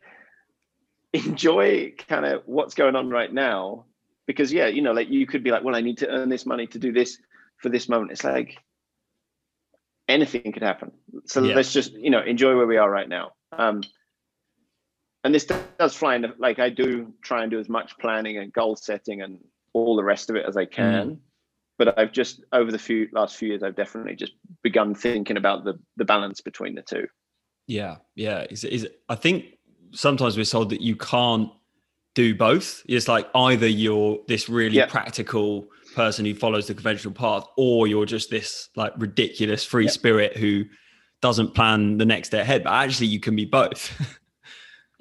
[1.14, 3.86] enjoy kind of what's going on right now
[4.28, 6.46] because yeah you know like you could be like well i need to earn this
[6.46, 7.18] money to do this
[7.58, 8.12] for this moment.
[8.12, 8.58] It's like
[10.08, 10.92] anything could happen.
[11.26, 11.56] So yeah.
[11.56, 13.32] let's just you know enjoy where we are right now.
[13.52, 13.84] Um
[15.24, 15.46] and this
[15.80, 19.22] does fly in like i do try and do as much planning and goal setting
[19.22, 19.40] and
[19.74, 21.18] all the rest of it as i can mm.
[21.78, 25.64] but i've just over the few last few years i've definitely just begun thinking about
[25.64, 27.08] the the balance between the two
[27.68, 29.46] yeah yeah is, is i think
[29.92, 31.50] sometimes we're told that you can't
[32.14, 34.86] do both it's like either you're this really yeah.
[34.86, 39.92] practical person who follows the conventional path or you're just this like ridiculous free yeah.
[39.92, 40.64] spirit who
[41.22, 44.18] doesn't plan the next day ahead but actually you can be both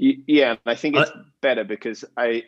[0.00, 1.10] Yeah, I think it's
[1.42, 2.44] better because I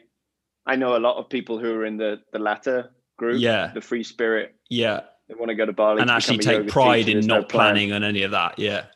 [0.65, 3.83] I know a lot of people who are in the the latter group, yeah, the
[3.83, 4.55] free spirit.
[4.71, 7.93] Yeah, they want to go to Bali and actually take pride in not no planning
[7.93, 8.59] on any of that.
[8.59, 8.87] Yeah,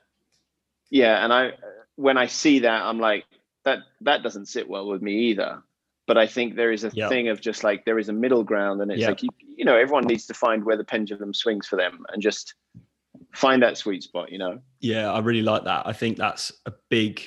[0.89, 1.53] yeah, and I
[1.97, 3.27] when I see that, I'm like
[3.65, 5.63] that that doesn't sit well with me either.
[6.07, 8.81] But I think there is a thing of just like there is a middle ground,
[8.81, 11.77] and it's like you, you know everyone needs to find where the pendulum swings for
[11.77, 12.55] them, and just
[13.35, 14.33] find that sweet spot.
[14.33, 14.61] You know.
[14.81, 15.87] Yeah, I really like that.
[15.87, 17.21] I think that's a big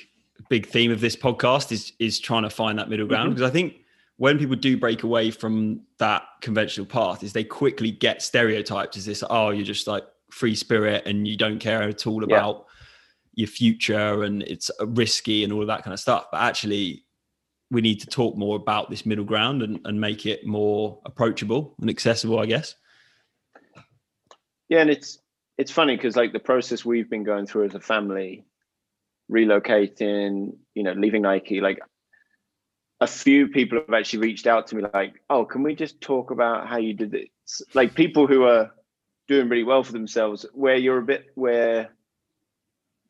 [0.48, 3.34] big theme of this podcast is is trying to find that middle ground mm-hmm.
[3.34, 3.76] because I think
[4.16, 9.06] when people do break away from that conventional path is they quickly get stereotyped as
[9.06, 12.66] this oh you're just like free spirit and you don't care at all about
[13.34, 13.42] yeah.
[13.42, 17.04] your future and it's risky and all of that kind of stuff but actually
[17.70, 21.74] we need to talk more about this middle ground and, and make it more approachable
[21.80, 22.74] and accessible i guess
[24.68, 25.18] yeah and it's
[25.56, 28.44] it's funny because like the process we've been going through as a family
[29.30, 31.78] relocating, you know, leaving Nike, like
[33.00, 36.30] a few people have actually reached out to me like, oh, can we just talk
[36.30, 37.28] about how you did it?
[37.74, 38.72] Like people who are
[39.28, 41.90] doing really well for themselves, where you're a bit where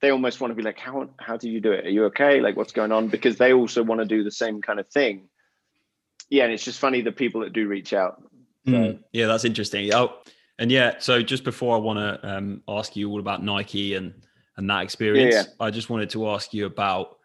[0.00, 1.86] they almost want to be like, how how do you do it?
[1.86, 2.40] Are you okay?
[2.40, 3.08] Like what's going on?
[3.08, 5.28] Because they also want to do the same kind of thing.
[6.28, 8.22] Yeah, and it's just funny the people that do reach out.
[8.66, 8.72] So.
[8.72, 9.92] Mm, yeah, that's interesting.
[9.92, 10.18] Oh,
[10.58, 14.14] And yeah, so just before I want to um, ask you all about Nike and
[14.60, 15.66] and that experience, yeah, yeah.
[15.66, 17.16] I just wanted to ask you about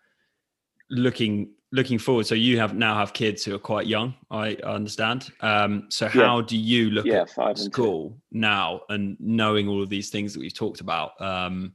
[0.90, 2.26] looking looking forward.
[2.26, 4.16] So you have now have kids who are quite young.
[4.32, 5.30] I understand.
[5.42, 6.46] Um, so how yeah.
[6.48, 10.80] do you look at school now and knowing all of these things that we've talked
[10.80, 11.20] about?
[11.22, 11.74] Um,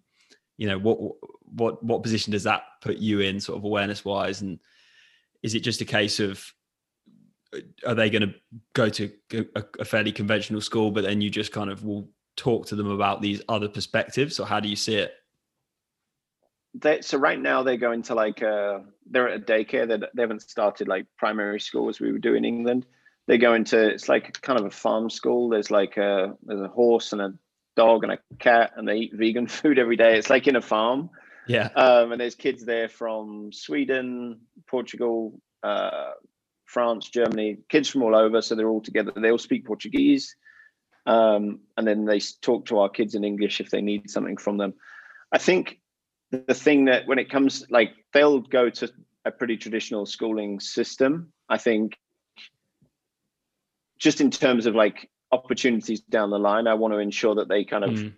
[0.57, 0.99] you know, what
[1.45, 4.59] what what position does that put you in, sort of awareness wise, and
[5.43, 6.43] is it just a case of
[7.87, 8.35] are they going to
[8.75, 12.65] go to a, a, fairly conventional school, but then you just kind of will talk
[12.65, 15.15] to them about these other perspectives, or how do you see it?
[16.75, 18.81] They, so right now they're going to like uh,
[19.11, 19.89] they're at a daycare.
[19.89, 22.87] They, they haven't started like primary school as we would do in England.
[23.27, 25.49] They go into it's like kind of a farm school.
[25.49, 27.35] There's like a there's a horse and a
[27.77, 30.17] dog and a cat, and they eat vegan food every day.
[30.17, 31.11] It's like in a farm.
[31.49, 31.69] Yeah.
[31.75, 36.11] Um, and there's kids there from Sweden, Portugal, uh,
[36.67, 38.41] France, Germany, kids from all over.
[38.43, 39.13] So they're all together.
[39.17, 40.37] They all speak Portuguese.
[41.07, 44.59] Um, and then they talk to our kids in English if they need something from
[44.59, 44.75] them.
[45.33, 45.80] I think
[46.31, 48.91] the thing that when it comes, like they'll go to
[49.25, 51.33] a pretty traditional schooling system.
[51.49, 51.97] I think
[53.99, 57.65] just in terms of like opportunities down the line, I want to ensure that they
[57.65, 58.13] kind of mm.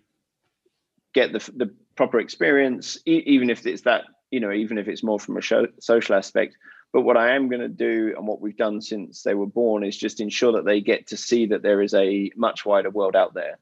[1.13, 5.03] get the, the proper experience, e- even if it's that, you know, even if it's
[5.03, 6.55] more from a show, social aspect,
[6.91, 9.83] but what I am going to do and what we've done since they were born
[9.83, 13.15] is just ensure that they get to see that there is a much wider world
[13.15, 13.57] out there.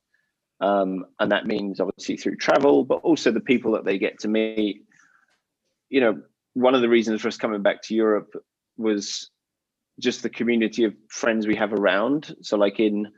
[0.62, 4.28] Um, and that means obviously through travel, but also the people that they get to
[4.28, 4.86] meet.
[5.90, 6.22] You know,
[6.54, 8.32] one of the reasons for us coming back to Europe
[8.78, 9.32] was
[10.00, 12.36] just the community of friends we have around.
[12.42, 13.12] So, like in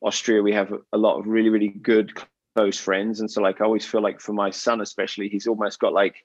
[0.00, 2.12] Austria, we have a lot of really, really good
[2.56, 3.20] close friends.
[3.20, 6.24] And so, like, I always feel like for my son, especially, he's almost got like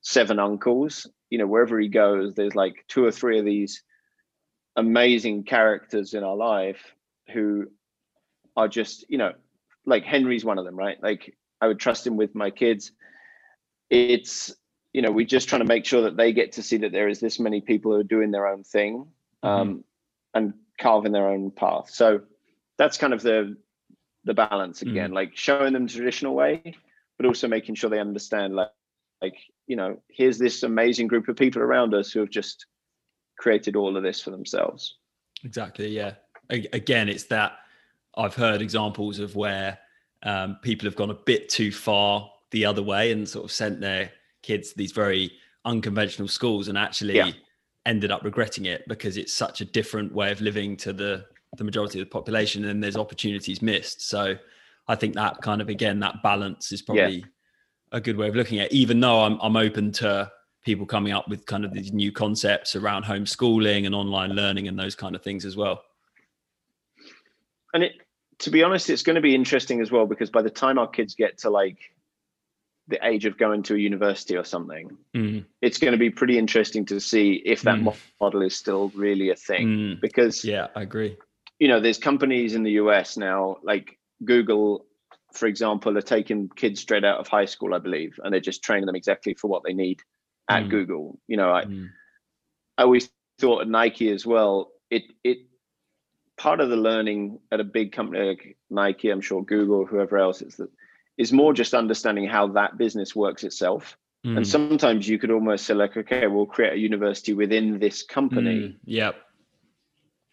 [0.00, 1.06] seven uncles.
[1.30, 3.82] You know, wherever he goes, there's like two or three of these
[4.76, 6.94] amazing characters in our life
[7.32, 7.66] who
[8.56, 9.32] are just, you know,
[9.88, 11.02] like Henry's one of them, right?
[11.02, 12.92] Like I would trust him with my kids.
[13.90, 14.54] It's,
[14.92, 17.08] you know, we're just trying to make sure that they get to see that there
[17.08, 19.06] is this many people who are doing their own thing
[19.44, 19.48] mm-hmm.
[19.48, 19.80] um, mm-hmm.
[20.34, 21.90] and carving their own path.
[21.90, 22.20] So
[22.76, 23.56] that's kind of the
[24.24, 25.14] the balance again, mm-hmm.
[25.14, 26.74] like showing them the traditional way,
[27.16, 28.68] but also making sure they understand like
[29.20, 32.66] like you know here's this amazing group of people around us who have just
[33.38, 34.96] created all of this for themselves
[35.44, 36.14] exactly yeah
[36.50, 37.58] again it's that
[38.18, 39.78] i've heard examples of where
[40.24, 43.80] um, people have gone a bit too far the other way and sort of sent
[43.80, 44.10] their
[44.42, 45.30] kids to these very
[45.64, 47.30] unconventional schools and actually yeah.
[47.86, 51.24] ended up regretting it because it's such a different way of living to the
[51.56, 54.36] the majority of the population and there's opportunities missed so
[54.88, 57.24] i think that kind of again that balance is probably yeah
[57.92, 60.30] a good way of looking at it, even though I'm, I'm open to
[60.64, 64.78] people coming up with kind of these new concepts around homeschooling and online learning and
[64.78, 65.82] those kind of things as well.
[67.72, 67.92] And it,
[68.40, 70.88] to be honest, it's going to be interesting as well because by the time our
[70.88, 71.78] kids get to like
[72.86, 75.44] the age of going to a university or something, mm.
[75.60, 77.94] it's going to be pretty interesting to see if that mm.
[78.20, 79.68] model is still really a thing.
[79.68, 80.00] Mm.
[80.00, 81.16] Because yeah, I agree.
[81.58, 84.86] You know, there's companies in the US now, like Google
[85.32, 88.62] for example, are taking kids straight out of high school, I believe, and they're just
[88.62, 90.00] training them exactly for what they need
[90.48, 90.70] at mm.
[90.70, 91.18] Google.
[91.26, 91.88] You know, I mm.
[92.76, 95.38] I always thought at Nike as well, it it
[96.38, 100.40] part of the learning at a big company like Nike, I'm sure Google, whoever else
[100.40, 100.70] is that
[101.16, 103.98] is more just understanding how that business works itself.
[104.24, 104.38] Mm.
[104.38, 108.60] And sometimes you could almost say like, okay, we'll create a university within this company.
[108.60, 108.76] Mm.
[108.84, 109.16] Yep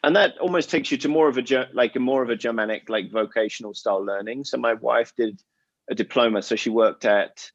[0.06, 2.90] and that almost takes you to more of a like a more of a germanic
[2.90, 5.42] like vocational style learning so my wife did
[5.90, 7.52] a diploma so she worked at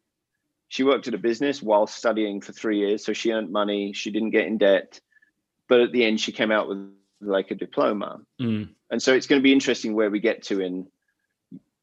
[0.69, 4.11] she worked at a business while studying for three years so she earned money she
[4.11, 5.01] didn't get in debt
[5.69, 6.79] but at the end she came out with
[7.21, 8.69] like a diploma mm.
[8.91, 10.87] and so it's going to be interesting where we get to in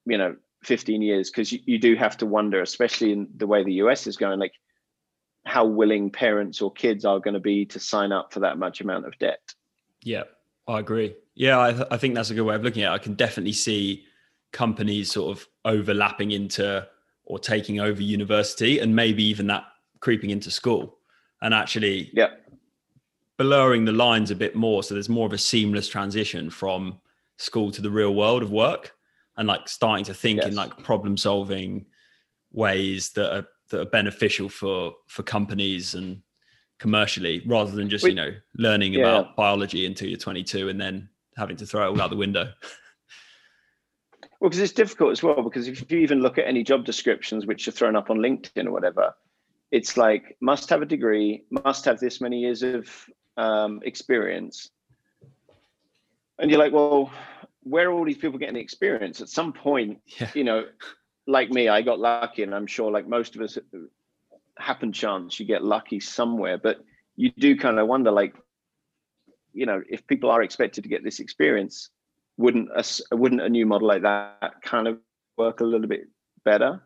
[0.06, 3.63] you know 15 years because you, you do have to wonder especially in the way
[3.63, 4.54] the us is going like
[5.45, 8.82] how willing parents or kids are going to be to sign up for that much
[8.82, 9.54] amount of debt
[10.04, 10.23] yeah
[10.67, 11.15] I agree.
[11.36, 12.95] Yeah, I, th- I think that's a good way of looking at it.
[12.95, 14.04] I can definitely see
[14.52, 16.88] companies sort of overlapping into
[17.26, 19.63] or taking over university and maybe even that
[20.00, 20.97] creeping into school
[21.41, 22.28] and actually yeah.
[23.38, 24.84] Blurring the lines a bit more.
[24.84, 27.00] So there's more of a seamless transition from
[27.38, 28.93] school to the real world of work
[29.38, 30.47] and like starting to think yes.
[30.47, 31.86] in like problem solving
[32.52, 36.21] ways that are that are beneficial for for companies and
[36.80, 39.02] commercially rather than just we, you know learning yeah.
[39.02, 42.43] about biology until you're 22 and then having to throw it all out the window
[44.39, 47.45] well because it's difficult as well because if you even look at any job descriptions
[47.45, 49.13] which are thrown up on linkedin or whatever
[49.71, 52.89] it's like must have a degree must have this many years of
[53.38, 54.71] um, experience
[56.39, 57.12] and you're like well
[57.69, 59.21] where are all these people getting the experience?
[59.21, 60.32] At some point, Yeah.
[60.34, 60.65] you know,
[61.26, 63.58] like me, I got lucky, and I'm sure, like most of us,
[64.58, 66.58] happen chance you get lucky somewhere.
[66.58, 66.84] But
[67.15, 68.36] you do kind of wonder, like,
[69.54, 71.89] you know, if people are expected to get this experience,
[72.38, 75.00] wouldn't a wouldn't a new model like that kind of
[75.38, 76.08] work a little bit
[76.43, 76.82] better?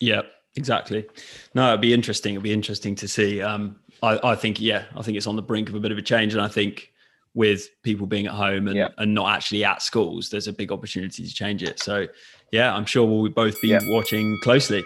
[0.00, 0.22] Yeah,
[0.56, 1.06] exactly.
[1.54, 2.34] No, it'd be interesting.
[2.34, 3.40] It'd be interesting to see.
[3.42, 5.98] Um, I, I think, yeah, I think it's on the brink of a bit of
[5.98, 6.32] a change.
[6.34, 6.92] And I think
[7.34, 8.88] with people being at home and, Yeah.
[8.98, 11.80] and not actually at schools, there's a big opportunity to change it.
[11.80, 12.06] So,
[12.50, 13.80] yeah, I'm sure we'll both be Yeah.
[13.88, 14.84] watching closely.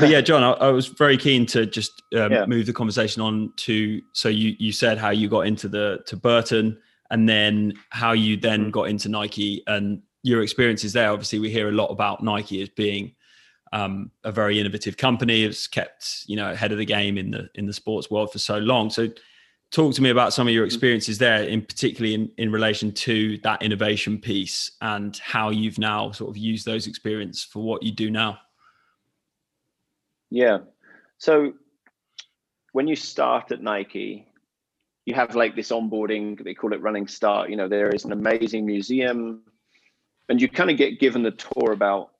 [0.00, 2.46] But yeah, Jon, I, I was very keen to just um, Yeah.
[2.46, 4.00] move the conversation on to.
[4.12, 6.78] So you you said how you got into the to Burton,
[7.10, 8.70] and then how you then Mhm.
[8.72, 11.10] got into Nike, and your experiences there.
[11.10, 13.14] Obviously, we hear a lot about Nike as being
[13.72, 15.44] um, a very innovative company.
[15.44, 18.38] It's kept you know ahead of the game in the in the sports world for
[18.38, 18.90] so long.
[18.90, 19.08] So,
[19.70, 23.38] talk to me about some of your experiences there, in particularly in in relation to
[23.38, 27.92] that innovation piece and how you've now sort of used those experience for what you
[27.92, 28.38] do now.
[30.30, 30.58] Yeah.
[31.18, 31.54] So
[32.72, 34.26] when you start at Nike,
[35.06, 37.50] you have like this onboarding, they call it running start.
[37.50, 39.42] You know, there is an amazing museum,
[40.28, 42.10] and you kind of get given the tour about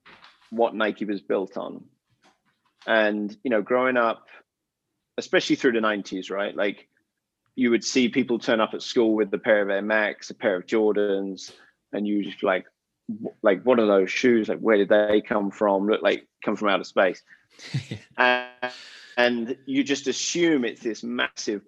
[0.51, 1.85] what Nike was built on.
[2.87, 4.29] And, you know, growing up,
[5.19, 6.57] especially through the 90s, right?
[6.57, 6.89] Like
[7.57, 10.35] you would see people turn up at school with a pair of Air Max, a
[10.35, 11.53] pair of Jordans,
[11.93, 12.65] and you just like,
[13.43, 14.49] like, what are those shoes?
[14.49, 15.87] Like, where did they come from?
[15.87, 17.23] Look like come from outer space
[18.17, 18.49] and,
[19.17, 21.63] and you just assume it's this massive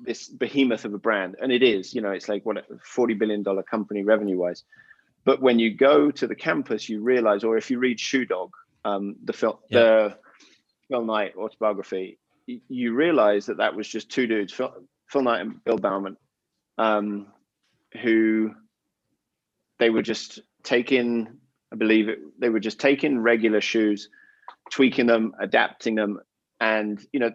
[0.00, 3.14] this behemoth of a brand and it is you know it's like what a 40
[3.14, 4.62] billion dollar company revenue wise
[5.24, 8.50] but when you go to the campus you realize or if you read shoe dog
[8.84, 9.80] um, the film Yeah.
[9.80, 10.16] the
[10.88, 14.72] phil knight autobiography you realize that that was just two dudes phil,
[15.08, 16.16] phil knight and bill bowerman
[16.78, 17.26] um,
[18.00, 18.54] who
[19.80, 21.26] they were just taking
[21.72, 24.08] i believe it they were just taking regular shoes
[24.70, 26.20] tweaking them, adapting them,
[26.60, 27.32] and you know,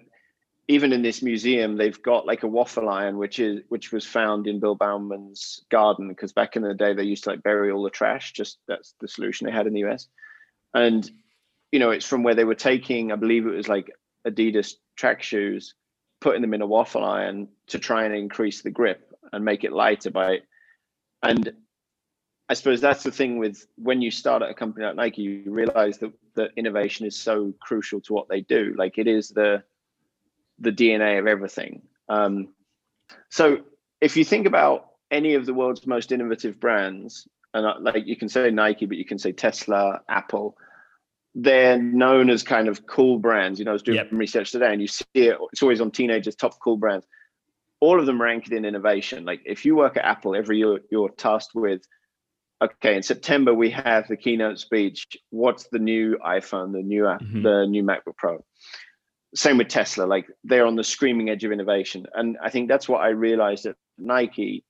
[0.67, 4.48] even in this museum, they've got like a waffle iron, which is which was found
[4.48, 7.84] in Bill Bowerman's garden because back in the day they used to like bury all
[7.84, 8.34] the trash.
[8.34, 10.08] Just that's the solution they had in the US,
[10.74, 11.10] and
[11.72, 13.91] you know, it's from where they were taking, I believe it was like
[14.28, 15.74] Adidas track shoes,
[16.22, 19.74] putting them in a waffle iron to try and increase the grip and make it
[19.74, 20.39] lighter by,
[21.24, 21.52] and
[22.49, 25.43] I suppose that's the thing with when you start at a company like Nike, you
[25.47, 28.73] realize that that innovation is so crucial to what they do.
[28.77, 29.63] Like it is the
[30.60, 31.82] the DNA of everything.
[32.10, 32.49] Um,
[33.29, 33.60] so
[34.01, 38.15] if you think about any of the world's most innovative brands, and uh, like you
[38.15, 40.58] can say Nike, but you can say Tesla, Apple,
[41.36, 43.58] they're known as kind of cool brands.
[43.58, 44.08] You know, I was doing Yep.
[44.12, 45.38] research today, and you see it.
[45.51, 47.08] It's always on teenagers' top cool brands.
[47.79, 49.25] All of them ranked in innovation.
[49.25, 51.82] Like if you work at Apple, every year you're tasked with
[52.62, 57.22] okay in september we have the keynote speech what's the new iphone the new app
[57.22, 57.44] Mhm.
[57.44, 58.44] the new macbook pro
[59.36, 62.88] same with tesla like they're on the screaming edge of innovation and i think that's
[62.88, 64.63] what i realized at nike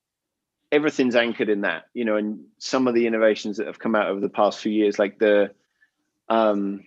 [0.72, 4.08] everything's anchored in that you know and some of the innovations that have come out
[4.08, 5.50] over the past few years like the
[6.28, 6.82] um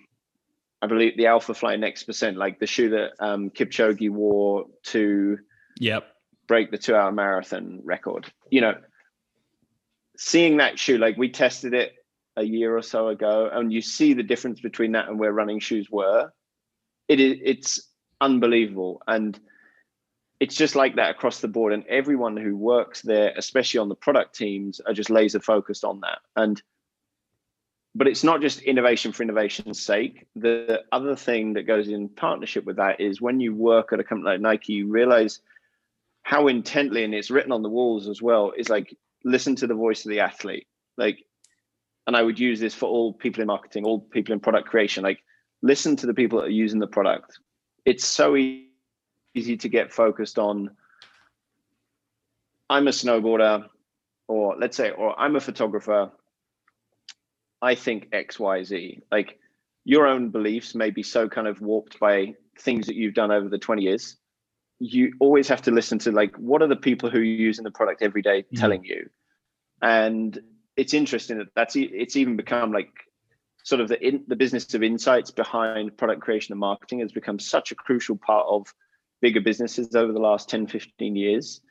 [0.82, 5.38] i believe the alpha fly next percent like the shoe that um kipchoge wore to
[5.80, 6.08] Yep.
[6.48, 8.26] break the two hour marathon record.
[8.50, 8.74] You know,
[10.18, 11.94] seeing that shoe, like we tested it
[12.36, 15.60] a year or so ago, and you see the difference between that and where running
[15.60, 16.32] shoes were.
[17.08, 17.88] It is it's
[18.22, 19.02] unbelievable.
[19.08, 19.40] And
[20.40, 21.74] it's just like that across the board.
[21.74, 26.02] And everyone who works there, especially on the product teams, are just laser focused on
[26.02, 26.20] that.
[26.36, 26.62] And
[27.96, 30.28] but it's not just innovation for innovation's sake.
[30.36, 34.04] The other thing that goes in partnership with that is when you work at a
[34.04, 35.40] company like Nike, you realize
[36.22, 38.96] how intently, and it's written on the walls as well, is like
[39.28, 40.68] listen to the voice of the athlete.
[40.98, 41.24] Like,
[42.08, 45.04] and I would use this for all people in marketing, all people in product creation.
[45.04, 45.20] Like,
[45.62, 47.38] listen to the people that are using the product.
[47.86, 50.72] It's so easy to get focused on.
[52.70, 53.68] I'm a snowboarder,
[54.28, 56.12] or let's say, or I'm a photographer.
[57.62, 59.02] I think X, Y, Z.
[59.12, 59.40] Like,
[59.84, 63.50] your own beliefs may be so kind of warped by things that you've done over
[63.50, 64.18] the 20 years
[64.80, 67.72] you always have to listen to like what are the people who are using the
[67.72, 68.60] product every day Mhm.
[68.60, 69.10] telling you
[69.82, 70.40] and
[70.76, 72.92] it's interesting that that's it's even become like
[73.64, 77.40] sort of the in, the business of insights behind product creation and marketing has become
[77.40, 78.74] such a crucial part of
[79.22, 81.62] bigger businesses over the last 10 15 years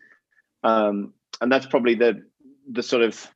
[0.63, 2.25] um, and that's probably the
[2.71, 3.27] the sort of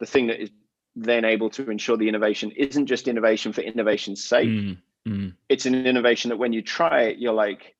[0.00, 0.50] the thing that is
[0.94, 4.48] then able to ensure the innovation isn't just innovation for innovation's sake.
[4.48, 5.34] Mm, mm.
[5.48, 7.76] It's an innovation that when you try it, you're like,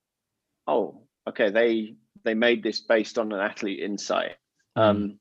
[0.66, 4.36] oh, okay, they they made this based on an athlete insight.
[4.76, 4.82] Mm.
[4.82, 5.18] Um,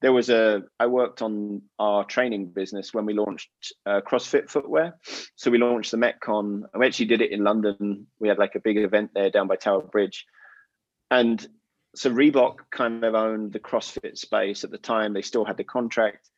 [0.00, 3.50] there was a I worked on our training business when we launched
[3.86, 4.94] uh, CrossFit footwear.
[5.36, 6.62] So we launched the Metcon.
[6.74, 8.06] We actually did it in London.
[8.18, 10.26] We had like a big event there down by Tower Bridge,
[11.10, 11.46] and
[11.94, 15.12] so Reebok kind of owned the CrossFit space at the time.
[15.12, 16.28] They still had the contract,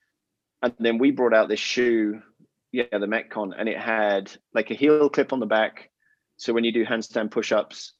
[0.62, 2.20] and then we brought out this shoe,
[2.72, 5.90] yeah, the Metcon, and it had like a heel clip on the back.
[6.36, 7.92] So when you do handstand push-ups,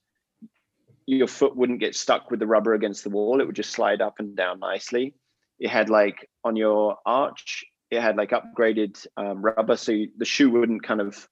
[1.06, 3.40] your foot wouldn't get stuck with the rubber against the wall.
[3.40, 5.14] It would just slide up and down nicely.
[5.62, 10.24] It had like on your arch, it had like upgraded um, rubber, so you, the
[10.24, 11.28] shoe wouldn't kind of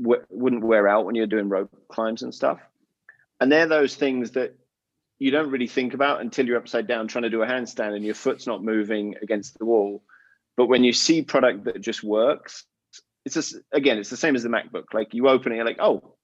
[0.00, 2.60] w- wouldn't wear out when you're doing rope climbs and stuff.
[3.40, 4.54] And they're those things that
[5.18, 8.04] you don't really think about until you're upside down trying to do a handstand and
[8.04, 10.04] your foot's not moving against the wall.
[10.56, 12.64] But when you see product that just works,
[13.24, 14.94] it's just again, it's the same as the MacBook.
[14.94, 16.14] Like you open it, you're like, oh,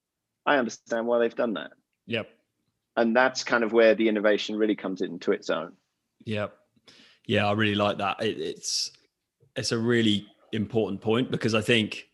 [0.46, 1.72] I understand why they've done that.
[2.06, 2.28] Yep.
[2.96, 5.72] And that's kind of where the innovation really comes into its own.
[6.26, 6.56] Yep.
[7.26, 8.22] Yeah, I really like that.
[8.22, 8.90] It, it's
[9.56, 12.08] it's a really important point because I think,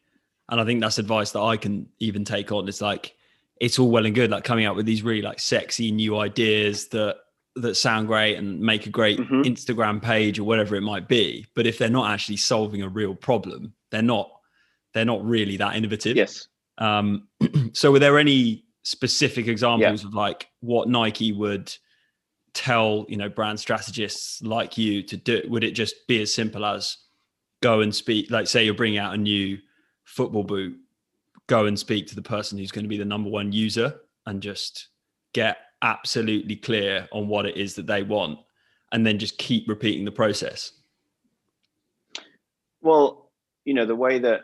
[0.48, 2.68] and I think that's advice that I can even take on.
[2.68, 3.14] It's like
[3.60, 6.88] it's all well and good, like coming out with these really like sexy new ideas
[6.88, 7.16] that
[7.56, 9.42] that sound great and make a great mm-hmm.
[9.42, 11.46] Instagram page or whatever it might be.
[11.54, 14.30] But if they're not actually solving a real problem, they're not
[14.94, 16.16] they're not really that innovative.
[16.16, 16.48] Yes.
[16.78, 17.28] Um,
[17.72, 20.08] so were there any specific examples yeah.
[20.08, 21.72] of like what Nike would
[22.54, 25.42] tell, you know, brand strategists like you to do?
[25.48, 26.96] Would it just be as simple as
[27.62, 29.58] go and speak, like say you're bringing out a new
[30.04, 30.76] football boot
[31.50, 34.40] go and speak to the person who's going to be the number one user and
[34.40, 34.88] just
[35.32, 38.38] get absolutely clear on what it is that they want
[38.92, 40.72] and then just keep repeating the process
[42.82, 43.32] well
[43.64, 44.42] you know the way that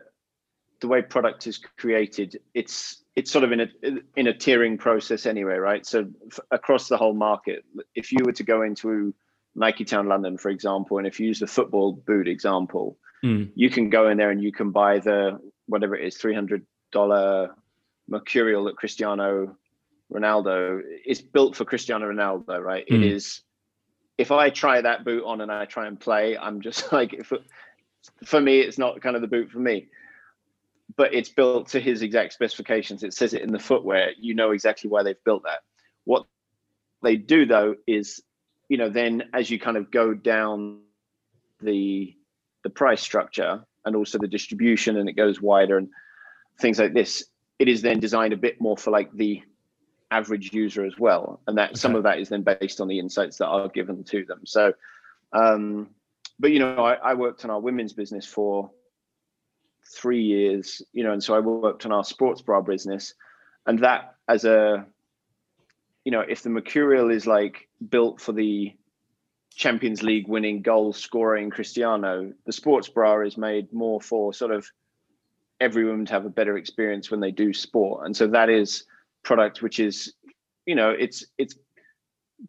[0.81, 3.68] the way product is created it's it's sort of in a
[4.16, 7.64] in a tiering process anyway right so f- across the whole market
[7.95, 9.14] if you were to go into
[9.55, 13.49] nike town london for example and if you use the football boot example mm.
[13.55, 17.55] you can go in there and you can buy the whatever it is 300 dollar
[18.09, 19.57] mercurial that Cristiano
[20.12, 22.87] Ronaldo is built for Cristiano Ronaldo, right?
[22.89, 22.97] Mm.
[22.97, 23.43] It is.
[24.18, 27.33] If I try that boot on and I try and play, I'm just like, if,
[28.24, 29.89] for me, it's not kind of the boot for me.
[30.97, 33.03] But it's built to his exact specifications.
[33.03, 34.12] It says it in the footwear.
[34.18, 35.61] You know exactly why they've built that.
[36.05, 36.26] What
[37.03, 38.22] they do though is,
[38.68, 40.80] you know, then as you kind of go down
[41.61, 42.14] the
[42.62, 45.88] the price structure and also the distribution, and it goes wider and
[46.59, 47.24] things like this,
[47.59, 49.42] it is then designed a bit more for like the
[50.11, 51.40] average user as well.
[51.47, 51.78] And that okay.
[51.78, 54.40] some of that is then based on the insights that are given to them.
[54.44, 54.72] So,
[55.32, 55.90] um,
[56.38, 58.70] but you know, I, I worked on our women's business for
[59.95, 63.14] three years, you know, and so I worked on our sports bra business.
[63.66, 64.87] And that as a,
[66.05, 68.74] you know, if the Mercurial is like built for the
[69.55, 74.70] Champions League winning goal scoring Cristiano, the sports bra is made more for sort of
[75.61, 78.84] every to have a better experience when they do sport and so that is
[79.22, 80.12] product which is
[80.66, 81.57] you know it's it's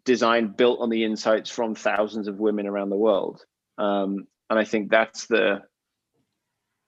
[0.04, 3.46] designed built on the insights from thousands of women around the world
[3.78, 5.62] um, and i think that's the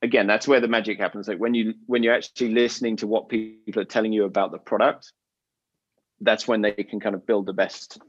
[0.02, 1.28] again that's where the magic happens.
[1.28, 4.58] Like when you when you're actually listening to what people are telling you about the
[4.58, 5.14] product
[6.22, 8.02] that's when they can kind of build the best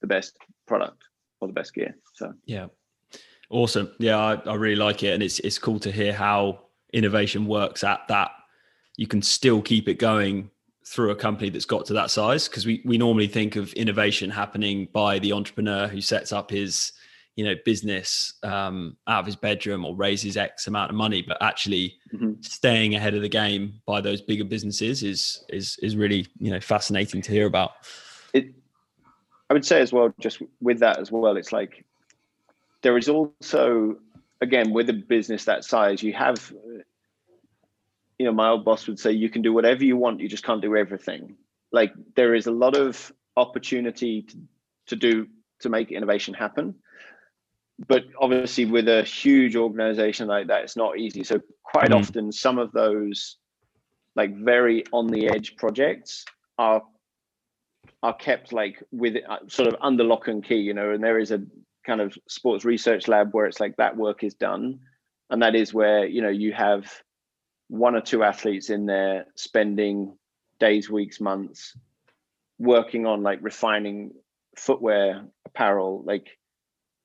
[0.00, 0.36] the best
[0.66, 1.02] product
[1.40, 2.32] or the best gear so.
[2.46, 2.66] Yeah.
[3.50, 3.92] Awesome.
[3.98, 6.60] Yeah I, I really like it and it's it's cool to hear how
[6.92, 8.30] innovation works at that.
[8.96, 10.50] You can still keep it going
[10.86, 14.30] through a company that's got to that size because we, we normally think of innovation
[14.30, 16.92] happening by the entrepreneur who sets up his
[17.38, 21.36] you know business um, out of his bedroom or raises x amount of money but
[21.40, 22.32] actually mm-hmm.
[22.40, 26.58] staying ahead of the game by those bigger businesses is is is really you know
[26.58, 27.70] fascinating to hear about.
[28.34, 28.52] It
[29.48, 31.84] i would say as well just with that as well it's like
[32.82, 33.96] there is also
[34.40, 36.52] again with a business that size you have
[38.18, 40.44] you know my old boss would say you can do whatever you want you just
[40.44, 41.36] can't do everything.
[41.70, 44.36] Like there is a lot of opportunity to,
[44.86, 45.28] to do
[45.60, 46.74] to make innovation happen
[47.86, 51.24] but obviously with a huge organization like that it's not easy.
[51.24, 53.36] So quite mm often some of those
[54.16, 56.24] like very on the edge projects
[56.58, 56.82] are
[58.02, 61.18] are kept like with uh, sort of under lock and key you know and there
[61.18, 61.40] is a
[61.88, 64.78] kind of sports research lab where it's like that work is done.
[65.30, 66.92] And that is where you know you have
[67.68, 70.16] one or two athletes in there spending
[70.60, 71.76] days weeks months
[72.58, 74.12] working on like refining
[74.56, 76.38] footwear apparel like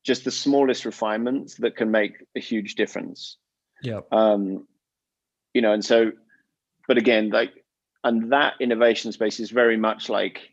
[0.04, 3.38] just the smallest refinements that can make a huge difference.
[3.82, 4.02] Yeah.
[4.12, 4.68] Um,
[5.54, 6.12] you know, and so,
[6.88, 7.52] but again, like,
[8.04, 10.52] and that innovation space is very much like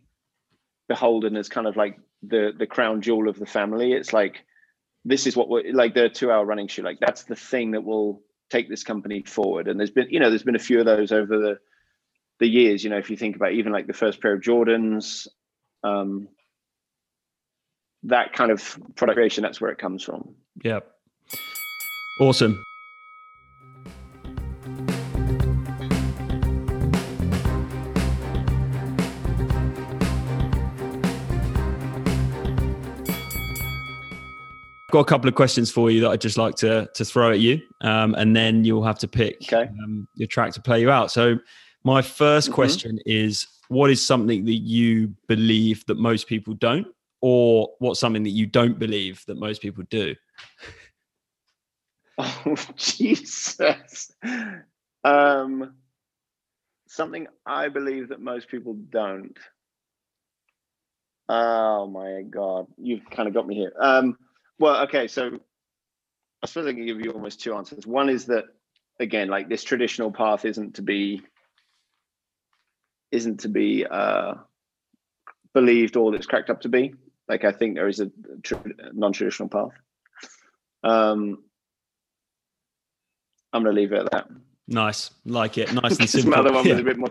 [0.88, 3.92] beholden as kind of like the the crown jewel of the family.
[3.92, 4.44] It's like
[5.04, 6.82] this is what we're like the two hour running shoe.
[6.82, 9.68] Like that's the thing that will take this company forward.
[9.68, 11.58] And there's been, you know, there's been a few of those over the
[12.38, 12.84] the years.
[12.84, 15.26] You know, if you think about even like the first pair of Jordans,
[15.82, 16.28] um,
[18.04, 20.34] that kind of product creation, that's where it comes from.
[20.62, 20.80] Yeah.
[22.20, 22.62] Awesome.
[34.90, 37.38] got a couple of questions for you that I'd just like to to throw at
[37.40, 39.70] you, um, and then you'll have to pick okay.
[39.84, 41.10] um, your track to play you out.
[41.10, 41.38] So,
[41.84, 42.52] my 1st mm-hmm.
[42.52, 46.86] question is: What is something that you believe that most people don't,
[47.20, 50.14] or what's something that you don't believe that most people do?
[52.22, 54.12] Oh Jesus!
[55.04, 55.72] Um,
[56.86, 59.38] something I believe that most people don't.
[61.30, 63.72] Oh my god, you've kind of got me here.
[63.80, 64.18] Um,
[64.58, 65.40] well, okay, so
[66.42, 67.86] I suppose I can give you almost two answers.
[67.86, 68.44] One is that
[68.98, 71.22] again, like this traditional path isn't to be
[73.12, 74.34] isn't to be uh,
[75.54, 76.94] believed all it's cracked up to be.
[77.30, 78.10] Like I think there is a
[78.92, 79.70] non-traditional path.
[80.82, 81.44] Um,
[83.52, 84.28] I'm going to leave it at that.
[84.66, 86.32] Nice, like it, nice and simple.
[86.32, 86.72] my other one yeah.
[86.72, 87.10] was a bit more.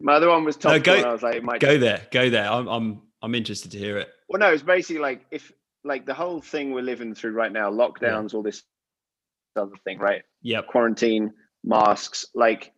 [0.00, 0.74] My other one was tough.
[0.74, 2.48] No, go, I was like, go there, go there.
[2.48, 4.08] I'm, I'm, I'm interested to hear it.
[4.28, 5.50] Well, no, it's basically like if
[5.82, 8.36] like the whole thing we're living through right now, lockdowns, yeah.
[8.36, 8.62] all this
[9.56, 10.22] other thing, right?
[10.40, 10.62] Yeah.
[10.62, 11.32] Quarantine,
[11.64, 12.72] masks, like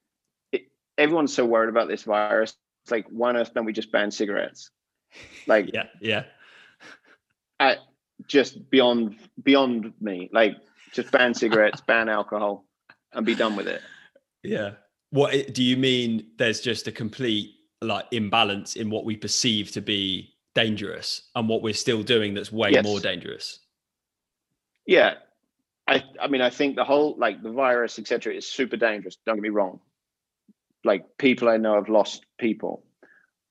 [0.51, 0.63] it,
[0.97, 2.57] everyone's so worried about this virus.
[2.85, 4.71] It's like, why on earth don't we just ban cigarettes?
[5.47, 6.25] Like, yeah, yeah.
[8.27, 10.57] Just beyond beyond me, like
[10.93, 12.65] just ban cigarettes, ban alcohol,
[13.13, 13.83] and be done with it.
[14.43, 14.73] Yeah.
[15.11, 16.27] What do you mean?
[16.37, 21.63] There's just a complete like imbalance in what we perceive to be dangerous and what
[21.63, 22.85] we're still doing that's way yes.
[22.85, 23.61] more dangerous
[24.87, 25.15] yeah
[25.87, 29.37] i i mean i think the whole like the virus etc is super dangerous don't
[29.37, 29.79] get me wrong
[30.85, 32.85] like people i know have lost people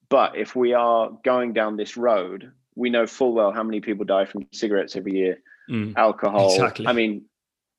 [0.10, 4.06] but if we are going down this road we know full well how many people
[4.06, 6.52] die from cigarettes every year mm, alcohol.
[6.54, 6.88] Exactly.
[6.88, 7.26] i mean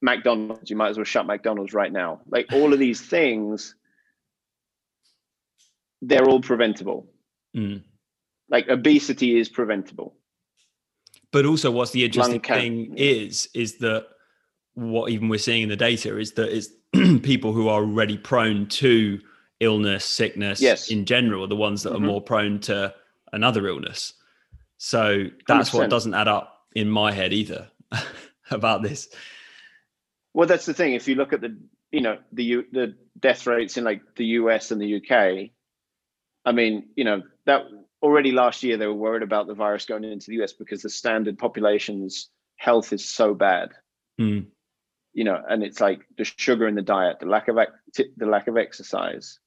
[0.02, 2.20] mcdonald's you might as well shut mcdonald's right now.
[2.28, 3.74] Like all of these things
[6.02, 7.06] they're all preventable.
[7.54, 7.82] Mm.
[8.48, 10.14] Like obesity is preventable.
[11.32, 14.06] But also what's the interesting thing is is that
[14.74, 16.68] what even we're seeing in the data is that it's
[17.22, 19.20] people who are already prone to
[19.60, 20.90] illness sickness yes.
[20.90, 22.04] in general are the ones that mm-hmm.
[22.04, 22.92] are more prone to
[23.32, 24.14] another illness
[24.82, 25.74] so that's 100%.
[25.74, 27.68] what doesn't add up in my head either
[28.50, 29.08] about this
[30.32, 31.56] well that's the thing if you look at the
[31.92, 35.50] you know the the death rates in like the us and the uk
[36.46, 37.64] i mean you know that
[38.02, 40.88] already last year they were worried about the virus going into the US because the
[40.88, 43.70] standard population's health is so bad.
[44.20, 44.46] Mm.
[45.12, 48.26] You know, and it's like the sugar in the diet, the lack of acti- the
[48.26, 49.38] lack of exercise.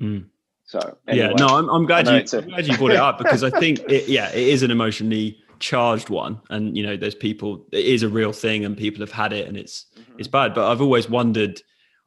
[0.00, 0.26] Mm.
[0.72, 3.44] So anyway, yeah, no, I'm, I'm glad you I'm glad you brought it up because
[3.44, 7.66] I think it, yeah, it is an emotionally charged one, and you know, there's people.
[7.72, 10.18] It is a real thing, and people have had it, and it's mm-hmm.
[10.18, 10.54] it's bad.
[10.54, 11.60] But I've always wondered.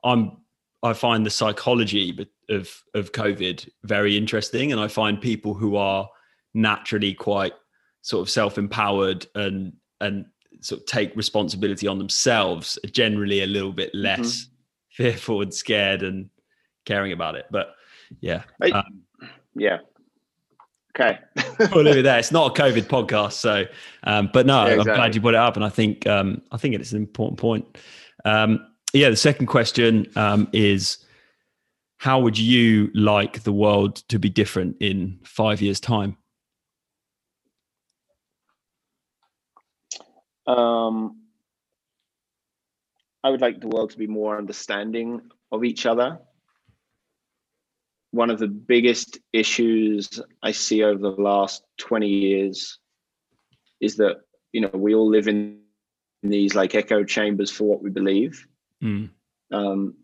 [0.03, 0.38] I'm
[0.82, 6.09] I find the psychology of of COVID very interesting, and I find people who are
[6.55, 7.53] naturally quite
[8.01, 10.26] sort of self empowered and and
[10.61, 14.53] sort of take responsibility on themselves are generally a little bit less mm-hmm.
[15.03, 16.32] fearful and scared and
[16.88, 17.45] caring about it.
[17.51, 17.76] But
[18.22, 19.01] yeah, I, um,
[19.55, 19.80] yeah.
[20.97, 21.20] Okay.
[21.74, 22.18] we'll leave it there.
[22.18, 23.66] It's not a COVID podcast, so
[24.03, 24.91] um, but no, yeah, exactly.
[24.91, 27.39] I'm glad you brought it up, and I think um, I think it's an important
[27.39, 27.78] point.
[28.24, 30.99] Um, yeah, the second question um, is
[31.97, 36.18] how would you like the world to be different in five years' time?
[40.47, 41.22] Um,
[43.24, 46.20] I would like the world to be more understanding of each other.
[48.16, 52.80] One of the biggest issues I see over the last 20 years
[53.82, 55.59] is that, you know, we all live in
[56.24, 58.47] these like echo chambers for what we believe
[58.84, 59.09] Mm.
[59.51, 59.95] Um,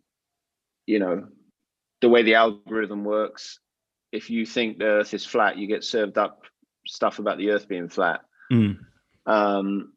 [0.86, 1.28] you know,
[2.02, 3.60] the way the algorithm works,
[4.12, 6.44] if you think the Earth is flat, you get served up
[6.88, 8.22] stuff about the Earth being flat.
[8.52, 8.80] Mm.
[9.26, 9.94] Um,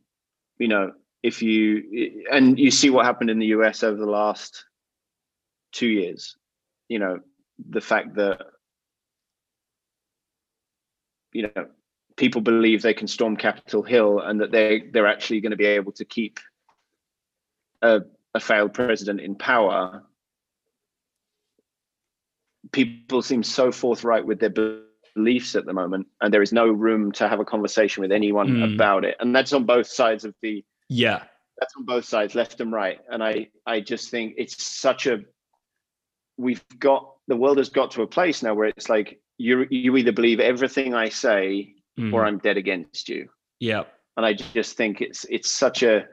[0.59, 0.93] you know,
[1.23, 4.65] if you and you see what happened in the US over the last
[5.73, 6.37] two years,
[6.89, 7.19] you know,
[7.69, 8.41] the fact that
[11.33, 11.67] you know
[12.17, 15.67] people believe they can storm Capitol Hill and that they they're actually going to be
[15.67, 16.39] able to keep
[17.83, 18.03] a,
[18.35, 20.03] a failed president in power.
[22.73, 24.53] People seem so forthright with their
[25.15, 28.49] beliefs at the moment, and there is no room to have a conversation with anyone
[28.49, 28.75] mm.
[28.75, 29.17] about it.
[29.21, 31.25] And that's on both sides of the yeah.
[31.59, 32.99] That's on both sides, left and right.
[33.09, 35.21] And I I just think it's such a
[36.37, 39.97] we've got the world has got to a place now where it's like you you
[39.97, 42.13] either believe everything I say mm.
[42.13, 43.29] or I'm dead against you.
[43.61, 43.85] Yeah.
[44.17, 46.07] And I just think it's it's such a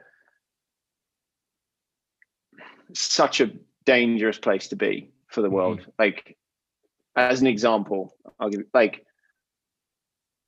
[2.94, 3.52] such a
[3.84, 5.80] dangerous place to be for the world.
[5.80, 5.86] Mm.
[5.98, 6.36] Like
[7.16, 9.04] as an example, I'll give like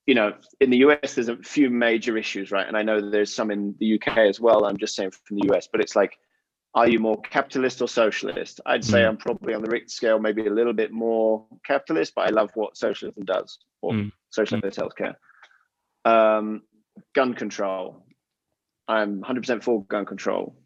[0.05, 2.67] you know, in the US, there's a few major issues, right?
[2.67, 4.65] And I know there's some in the UK as well.
[4.65, 6.17] I'm just saying from the US, but it's like,
[6.75, 8.59] are you more capitalist or socialist?
[8.65, 9.07] I'd say mm.
[9.07, 12.51] I'm probably on the Richter scale, maybe a little bit more capitalist, but I love
[12.53, 14.11] what socialism does or mm.
[14.29, 15.15] socialist mm.
[16.05, 16.37] healthcare.
[16.37, 16.63] Um,
[17.13, 18.05] gun control.
[18.89, 20.57] I'm 100% for gun control.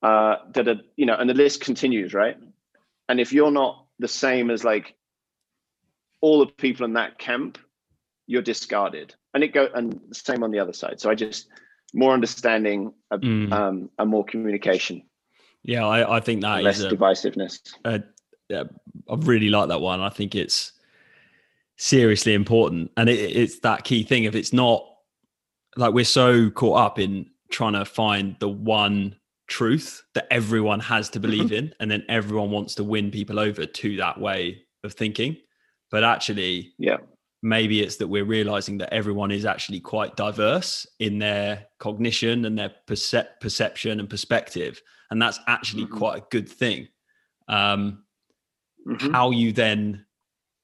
[0.00, 2.36] Uh, da, da, you know, and the list continues, right?
[3.08, 4.94] And if you're not the same as like
[6.20, 7.58] all the people in that camp,
[8.28, 9.14] you're discarded.
[9.34, 11.00] And it go and same on the other side.
[11.00, 11.48] So I just
[11.92, 13.52] more understanding mm.
[13.52, 15.02] um, and more communication.
[15.62, 17.60] Yeah, I, I think that less a, divisiveness.
[17.84, 18.02] A,
[18.48, 18.64] yeah,
[19.08, 20.00] I really like that one.
[20.00, 20.72] I think it's
[21.76, 24.24] seriously important, and it, it's that key thing.
[24.24, 24.84] If it's not
[25.76, 29.16] like we're so caught up in trying to find the one
[29.46, 33.64] truth that everyone has to believe in, and then everyone wants to win people over
[33.64, 35.36] to that way of thinking.
[35.90, 36.96] But actually, yeah,
[37.42, 42.56] maybe it's that we're realizing that everyone is actually quite diverse in their cognition and
[42.56, 44.80] their percep- perception and perspective
[45.12, 45.98] and that's actually mm-hmm.
[45.98, 46.88] quite a good thing.
[47.46, 48.04] Um,
[48.88, 49.12] mm-hmm.
[49.12, 50.06] how you then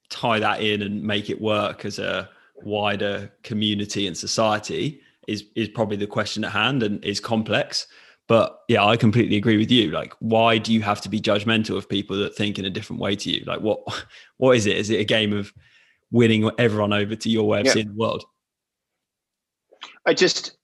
[0.09, 2.31] tie that in and make it work as a
[2.63, 7.87] wider community and society is is probably the question at hand and is complex.
[8.27, 9.91] But yeah i completely agree with you.
[9.91, 13.03] Like why do you have to be judgmental of people that think in a different
[13.03, 13.45] way to you?
[13.45, 13.81] Like what
[14.39, 14.79] what is it?
[14.79, 15.53] Is it a game of
[16.11, 17.73] winning everyone over to your way of yeah.
[17.73, 18.25] seeing the world?
[20.07, 20.57] I just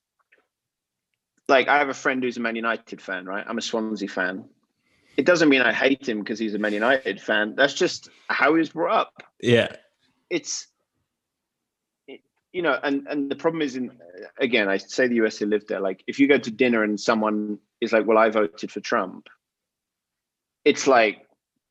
[1.48, 3.44] like I have a friend who's a Man United fan, right?
[3.46, 4.44] I'm a Swansea fan.
[5.16, 7.54] It doesn't mean I hate him because he's a Man United fan.
[7.54, 9.22] That's just how he was brought up.
[9.40, 9.76] Yeah.
[10.30, 10.66] It's
[12.52, 13.90] you know, and and the problem is in
[14.38, 15.80] again, I say the US who lived there.
[15.80, 19.28] Like if you go to dinner and someone is like, Well, I voted for Trump,
[20.64, 21.23] it's like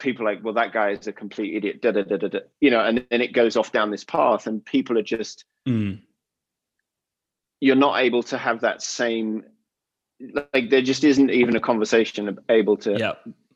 [0.03, 2.39] people like, well, that guy is a complete idiot, da, da, da, da, da.
[2.61, 5.99] you know, and then it goes off down this path, and people are just, mm.
[7.59, 9.43] you're not able to have that same,
[10.53, 13.13] like, there just isn't even a conversation able to, yeah.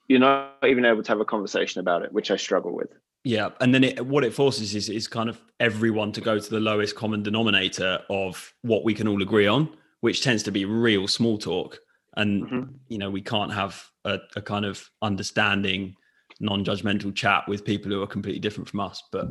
[0.08, 2.90] you're not even able to have a conversation about it, which I struggle with.
[3.24, 6.50] Yeah, and then it, what it forces is is kind of everyone to go to
[6.50, 9.70] the lowest common denominator of what we can all agree on,
[10.00, 11.80] which tends to be real small talk,
[12.16, 12.64] and mm-hmm.
[12.88, 15.98] you know we can't have a, a kind of understanding
[16.40, 19.04] non-judgmental chat with people who are completely different from us.
[19.12, 19.28] But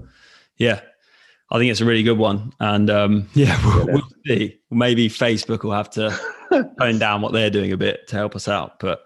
[0.56, 0.80] yeah,
[1.50, 2.52] I think it's a really good one.
[2.60, 4.58] And um, yeah, we'll, we'll, see.
[4.70, 6.18] Maybe Facebook will have to
[6.78, 8.80] tone down what they're doing a bit to help us out.
[8.80, 9.00] But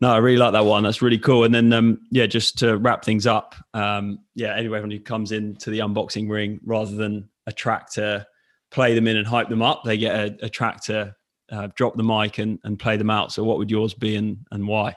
[0.00, 0.84] no, I really like that one.
[0.84, 1.44] That's really cool.
[1.44, 5.70] And then um, yeah, just to wrap things up, um, yeah, anyone who comes into
[5.70, 8.26] the unboxing ring, rather than a track to
[8.70, 11.14] play them in and hype them up, they get a, a track to
[11.50, 13.32] uh, drop the mic and, and play them out.
[13.32, 14.94] So what would yours be and, and why?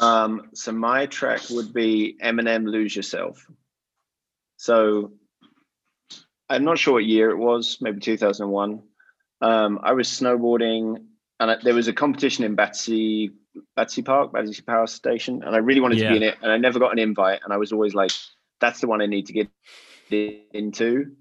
[0.00, 3.46] Um, so my track would be Eminem "Lose Yourself."
[4.56, 5.12] So
[6.48, 8.82] I'm not sure what year it was, maybe 2001.
[9.40, 11.04] Um, I was snowboarding,
[11.40, 13.30] and I, there was a competition in Battersea,
[13.76, 16.08] Battersea Park, Battersea Power Station, and I really wanted yeah.
[16.08, 18.10] to be in it, and I never got an invite, and I was always like,
[18.60, 19.50] "That's the one I need to get
[20.52, 21.16] into."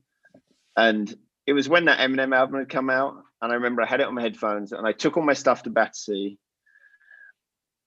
[0.76, 1.14] And
[1.46, 4.08] it was when that Eminem album had come out, and I remember I had it
[4.08, 6.38] on my headphones, and I took all my stuff to Battersea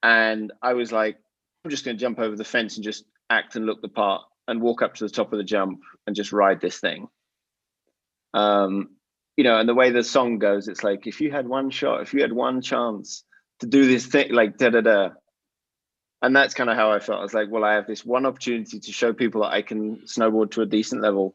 [0.02, 1.16] and I was like,
[1.64, 4.22] I'm just going to jump over the fence and just act and look the part
[4.48, 7.08] and walk up to the top of the jump and just ride this thing.
[8.34, 8.90] Um,
[9.36, 12.02] you know, and the way the song goes, it's like if you had one shot,
[12.02, 13.24] if you had one chance
[13.60, 15.08] to do this thing, like da da da.
[16.22, 17.20] And that's kind of how I felt.
[17.20, 20.00] I was like, well, I have this one opportunity to show people that I can
[20.00, 21.34] snowboard to a decent level.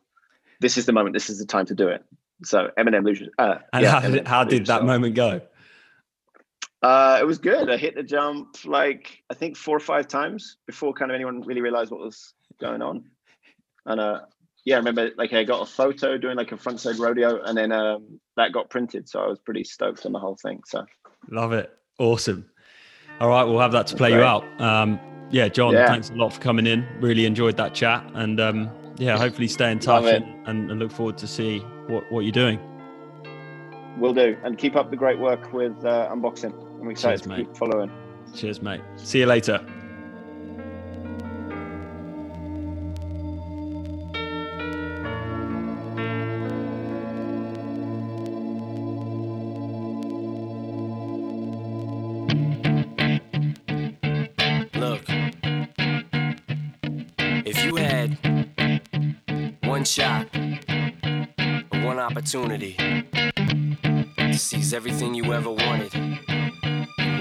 [0.59, 1.13] This is the moment.
[1.13, 2.03] This is the time to do it.
[2.43, 3.30] So Eminem loses.
[3.39, 5.41] Uh, and yeah, how, did, how did that moment go?
[6.86, 7.67] Uh, it was good.
[7.67, 11.41] I hit the jump like I think four or five times before kind of anyone
[11.41, 13.05] really realized what was going on.
[13.88, 14.19] And uh,
[14.65, 17.71] yeah, I remember like I got a photo doing like a frontside rodeo, and then
[17.71, 19.09] um, that got printed.
[19.09, 20.61] So I was pretty stoked on the whole thing.
[20.67, 20.86] So
[21.31, 22.47] love it, awesome.
[23.19, 24.43] All right, we'll have that to play you out.
[24.61, 24.99] Um,
[25.31, 25.88] yeah, Jon, Yeah.
[25.88, 26.86] thanks a lot for coming in.
[26.99, 30.91] Really enjoyed that chat, and um, yeah, hopefully stay in touch and, and, and look
[30.91, 32.59] forward to see what, what you're doing.
[33.97, 34.38] Will do.
[34.43, 36.64] And keep up the great work with uh, unboxing.
[36.82, 37.38] I'm excited Cheers, to mate.
[37.47, 37.91] keep following.
[38.36, 38.82] Cheers, mate.
[38.97, 39.59] See you later.
[54.76, 55.03] Look,
[57.45, 58.17] if you had
[59.63, 60.28] one shot
[61.86, 62.76] one opportunity
[64.17, 65.95] to seize everything you ever wanted in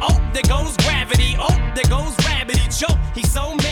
[0.00, 1.36] Oh, there goes gravity.
[1.38, 2.98] Oh, there goes gravity choke.
[3.14, 3.65] He's so mad.